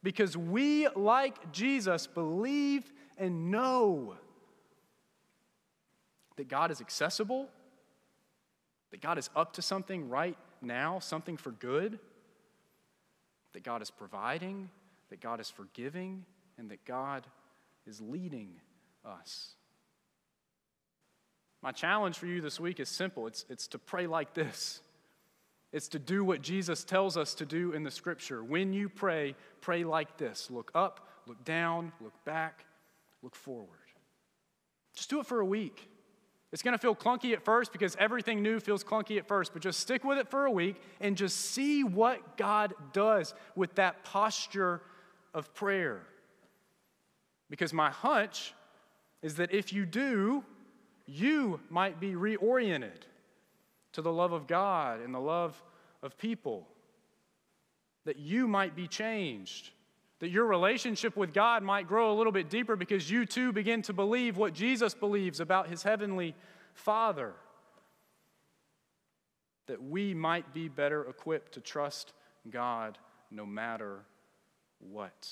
because 0.03 0.37
we, 0.37 0.87
like 0.89 1.51
Jesus, 1.51 2.07
believe 2.07 2.91
and 3.17 3.51
know 3.51 4.15
that 6.35 6.47
God 6.47 6.71
is 6.71 6.79
accessible, 6.79 7.49
that 8.91 9.01
God 9.01 9.17
is 9.17 9.29
up 9.35 9.53
to 9.53 9.61
something 9.61 10.09
right 10.09 10.37
now, 10.61 10.99
something 10.99 11.37
for 11.37 11.51
good, 11.51 11.99
that 13.53 13.63
God 13.63 13.81
is 13.81 13.91
providing, 13.91 14.69
that 15.09 15.21
God 15.21 15.39
is 15.39 15.49
forgiving, 15.49 16.25
and 16.57 16.69
that 16.69 16.85
God 16.85 17.25
is 17.87 18.01
leading 18.01 18.51
us. 19.05 19.53
My 21.61 21.71
challenge 21.71 22.17
for 22.17 22.25
you 22.25 22.41
this 22.41 22.59
week 22.59 22.79
is 22.79 22.89
simple 22.89 23.27
it's, 23.27 23.45
it's 23.49 23.67
to 23.69 23.79
pray 23.79 24.07
like 24.07 24.33
this. 24.33 24.81
It's 25.71 25.89
to 25.89 25.99
do 25.99 26.23
what 26.23 26.41
Jesus 26.41 26.83
tells 26.83 27.15
us 27.15 27.35
to 27.35 27.45
do 27.45 27.73
in 27.73 27.83
the 27.83 27.91
scripture. 27.91 28.43
When 28.43 28.73
you 28.73 28.89
pray, 28.89 29.35
pray 29.61 29.83
like 29.83 30.17
this 30.17 30.49
look 30.49 30.71
up, 30.73 31.07
look 31.27 31.43
down, 31.43 31.91
look 32.01 32.23
back, 32.25 32.65
look 33.21 33.35
forward. 33.35 33.67
Just 34.95 35.09
do 35.09 35.19
it 35.19 35.25
for 35.25 35.39
a 35.39 35.45
week. 35.45 35.87
It's 36.51 36.63
going 36.63 36.73
to 36.73 36.79
feel 36.79 36.95
clunky 36.95 37.33
at 37.33 37.43
first 37.43 37.71
because 37.71 37.95
everything 37.99 38.41
new 38.41 38.59
feels 38.59 38.83
clunky 38.83 39.17
at 39.17 39.27
first, 39.27 39.53
but 39.53 39.61
just 39.61 39.79
stick 39.79 40.03
with 40.03 40.17
it 40.17 40.29
for 40.29 40.45
a 40.45 40.51
week 40.51 40.81
and 40.99 41.15
just 41.15 41.37
see 41.37 41.83
what 41.83 42.37
God 42.37 42.73
does 42.91 43.35
with 43.55 43.75
that 43.75 44.03
posture 44.03 44.81
of 45.33 45.53
prayer. 45.53 46.01
Because 47.49 47.71
my 47.71 47.91
hunch 47.91 48.53
is 49.21 49.35
that 49.35 49.53
if 49.53 49.73
you 49.73 49.85
do, 49.85 50.43
you 51.05 51.59
might 51.69 51.99
be 51.99 52.13
reoriented 52.13 53.01
to 53.91 54.01
the 54.01 54.11
love 54.11 54.31
of 54.31 54.47
God 54.47 55.01
and 55.01 55.13
the 55.13 55.19
love 55.19 55.61
of 56.01 56.17
people. 56.17 56.67
That 58.05 58.17
you 58.17 58.47
might 58.47 58.75
be 58.75 58.87
changed. 58.87 59.69
That 60.19 60.29
your 60.29 60.45
relationship 60.45 61.15
with 61.15 61.33
God 61.33 61.63
might 61.63 61.87
grow 61.87 62.11
a 62.11 62.15
little 62.15 62.33
bit 62.33 62.49
deeper 62.49 62.75
because 62.75 63.09
you 63.09 63.25
too 63.25 63.53
begin 63.53 63.81
to 63.83 63.93
believe 63.93 64.37
what 64.37 64.53
Jesus 64.53 64.93
believes 64.93 65.39
about 65.39 65.69
his 65.69 65.83
heavenly 65.83 66.35
Father. 66.73 67.33
That 69.67 69.81
we 69.81 70.13
might 70.13 70.53
be 70.53 70.67
better 70.67 71.05
equipped 71.05 71.53
to 71.53 71.61
trust 71.61 72.13
God 72.49 72.97
no 73.31 73.45
matter 73.45 73.99
what. 74.79 75.29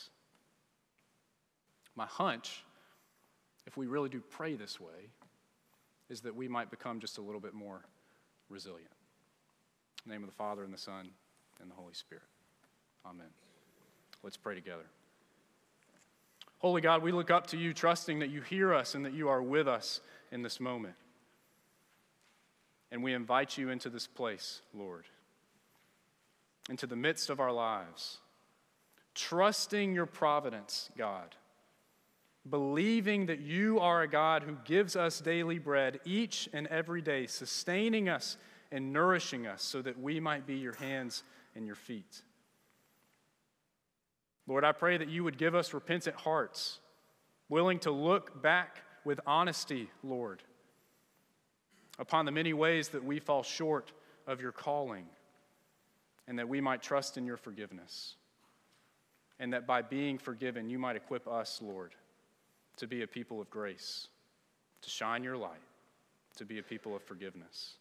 My 1.95 2.05
hunch, 2.05 2.63
if 3.65 3.75
we 3.75 3.87
really 3.87 4.09
do 4.09 4.21
pray 4.21 4.55
this 4.55 4.79
way, 4.79 5.09
is 6.09 6.21
that 6.21 6.35
we 6.35 6.47
might 6.47 6.69
become 6.69 6.99
just 6.99 7.17
a 7.17 7.21
little 7.21 7.41
bit 7.41 7.53
more 7.53 7.83
resilient. 8.49 8.91
Name 10.05 10.23
of 10.23 10.29
the 10.29 10.35
Father, 10.35 10.63
and 10.63 10.73
the 10.73 10.77
Son, 10.77 11.09
and 11.61 11.69
the 11.69 11.75
Holy 11.75 11.93
Spirit. 11.93 12.23
Amen. 13.05 13.27
Let's 14.23 14.37
pray 14.37 14.55
together. 14.55 14.85
Holy 16.59 16.81
God, 16.81 17.03
we 17.03 17.11
look 17.11 17.29
up 17.29 17.47
to 17.47 17.57
you, 17.57 17.73
trusting 17.73 18.19
that 18.19 18.29
you 18.29 18.41
hear 18.41 18.73
us 18.73 18.95
and 18.95 19.05
that 19.05 19.13
you 19.13 19.29
are 19.29 19.41
with 19.41 19.67
us 19.67 20.01
in 20.31 20.41
this 20.41 20.59
moment. 20.59 20.95
And 22.91 23.03
we 23.03 23.13
invite 23.13 23.57
you 23.57 23.69
into 23.69 23.89
this 23.89 24.07
place, 24.07 24.61
Lord, 24.73 25.05
into 26.69 26.87
the 26.87 26.95
midst 26.95 27.29
of 27.29 27.39
our 27.39 27.51
lives, 27.51 28.17
trusting 29.13 29.93
your 29.93 30.05
providence, 30.05 30.89
God 30.97 31.35
believing 32.49 33.25
that 33.27 33.39
you 33.39 33.79
are 33.79 34.01
a 34.01 34.07
God 34.07 34.43
who 34.43 34.57
gives 34.65 34.95
us 34.95 35.19
daily 35.19 35.59
bread 35.59 35.99
each 36.05 36.47
and 36.53 36.67
every 36.67 37.01
day, 37.01 37.27
sustaining 37.27 38.09
us 38.09 38.37
and 38.71 38.91
nourishing 38.93 39.47
us 39.47 39.63
so 39.63 39.81
that 39.81 39.99
we 39.99 40.19
might 40.19 40.45
be 40.45 40.55
your 40.55 40.75
hands 40.75 41.23
and 41.55 41.65
your 41.65 41.75
feet. 41.75 42.21
Lord, 44.47 44.63
I 44.63 44.71
pray 44.71 44.97
that 44.97 45.09
you 45.09 45.23
would 45.23 45.37
give 45.37 45.55
us 45.55 45.73
repentant 45.73 46.15
hearts, 46.15 46.79
willing 47.49 47.79
to 47.79 47.91
look 47.91 48.41
back 48.41 48.81
with 49.03 49.19
honesty, 49.27 49.89
Lord, 50.03 50.41
upon 51.99 52.25
the 52.25 52.31
many 52.31 52.53
ways 52.53 52.89
that 52.89 53.03
we 53.03 53.19
fall 53.19 53.43
short 53.43 53.91
of 54.25 54.41
your 54.41 54.51
calling, 54.51 55.05
and 56.27 56.39
that 56.39 56.47
we 56.49 56.61
might 56.61 56.81
trust 56.81 57.17
in 57.17 57.25
your 57.25 57.37
forgiveness. 57.37 58.15
And 59.39 59.53
that 59.53 59.67
by 59.67 59.81
being 59.81 60.17
forgiven, 60.17 60.69
you 60.69 60.79
might 60.79 60.95
equip 60.95 61.27
us, 61.27 61.61
Lord 61.61 61.93
to 62.77 62.87
be 62.87 63.01
a 63.01 63.07
people 63.07 63.41
of 63.41 63.49
grace, 63.49 64.07
to 64.81 64.89
shine 64.89 65.23
your 65.23 65.35
light, 65.35 65.61
to 66.37 66.45
be 66.45 66.59
a 66.59 66.63
people 66.63 66.95
of 66.95 67.03
forgiveness. 67.03 67.73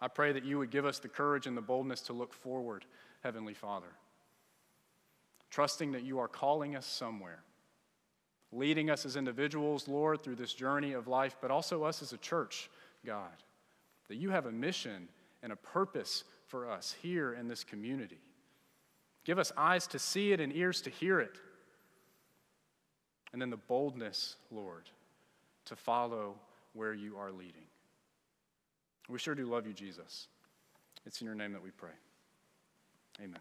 I 0.00 0.08
pray 0.08 0.32
that 0.32 0.44
you 0.44 0.58
would 0.58 0.70
give 0.70 0.84
us 0.84 0.98
the 0.98 1.08
courage 1.08 1.46
and 1.46 1.56
the 1.56 1.62
boldness 1.62 2.00
to 2.02 2.12
look 2.12 2.34
forward, 2.34 2.84
Heavenly 3.22 3.54
Father, 3.54 3.86
trusting 5.54 5.92
that 5.92 6.02
you 6.02 6.18
are 6.18 6.26
calling 6.26 6.74
us 6.74 6.84
somewhere, 6.84 7.38
leading 8.50 8.90
us 8.90 9.06
as 9.06 9.14
individuals, 9.14 9.86
Lord, 9.86 10.20
through 10.20 10.34
this 10.34 10.52
journey 10.52 10.94
of 10.94 11.06
life, 11.06 11.36
but 11.40 11.52
also 11.52 11.84
us 11.84 12.02
as 12.02 12.12
a 12.12 12.18
church, 12.18 12.68
God, 13.06 13.30
that 14.08 14.16
you 14.16 14.30
have 14.30 14.46
a 14.46 14.50
mission 14.50 15.06
and 15.44 15.52
a 15.52 15.56
purpose 15.56 16.24
for 16.48 16.68
us 16.68 16.96
here 17.00 17.34
in 17.34 17.46
this 17.46 17.62
community. 17.62 18.18
Give 19.24 19.38
us 19.38 19.52
eyes 19.56 19.86
to 19.88 19.98
see 20.00 20.32
it 20.32 20.40
and 20.40 20.52
ears 20.52 20.80
to 20.82 20.90
hear 20.90 21.20
it 21.20 21.38
and 23.32 23.40
then 23.40 23.50
the 23.50 23.56
boldness, 23.56 24.34
Lord, 24.50 24.90
to 25.66 25.76
follow 25.76 26.34
where 26.72 26.94
you 26.94 27.16
are 27.16 27.30
leading. 27.30 27.66
We 29.08 29.20
sure 29.20 29.36
do 29.36 29.46
love 29.46 29.68
you, 29.68 29.72
Jesus. 29.72 30.26
It's 31.06 31.20
in 31.20 31.26
your 31.26 31.36
name 31.36 31.52
that 31.52 31.62
we 31.62 31.70
pray. 31.70 31.94
Amen. 33.22 33.40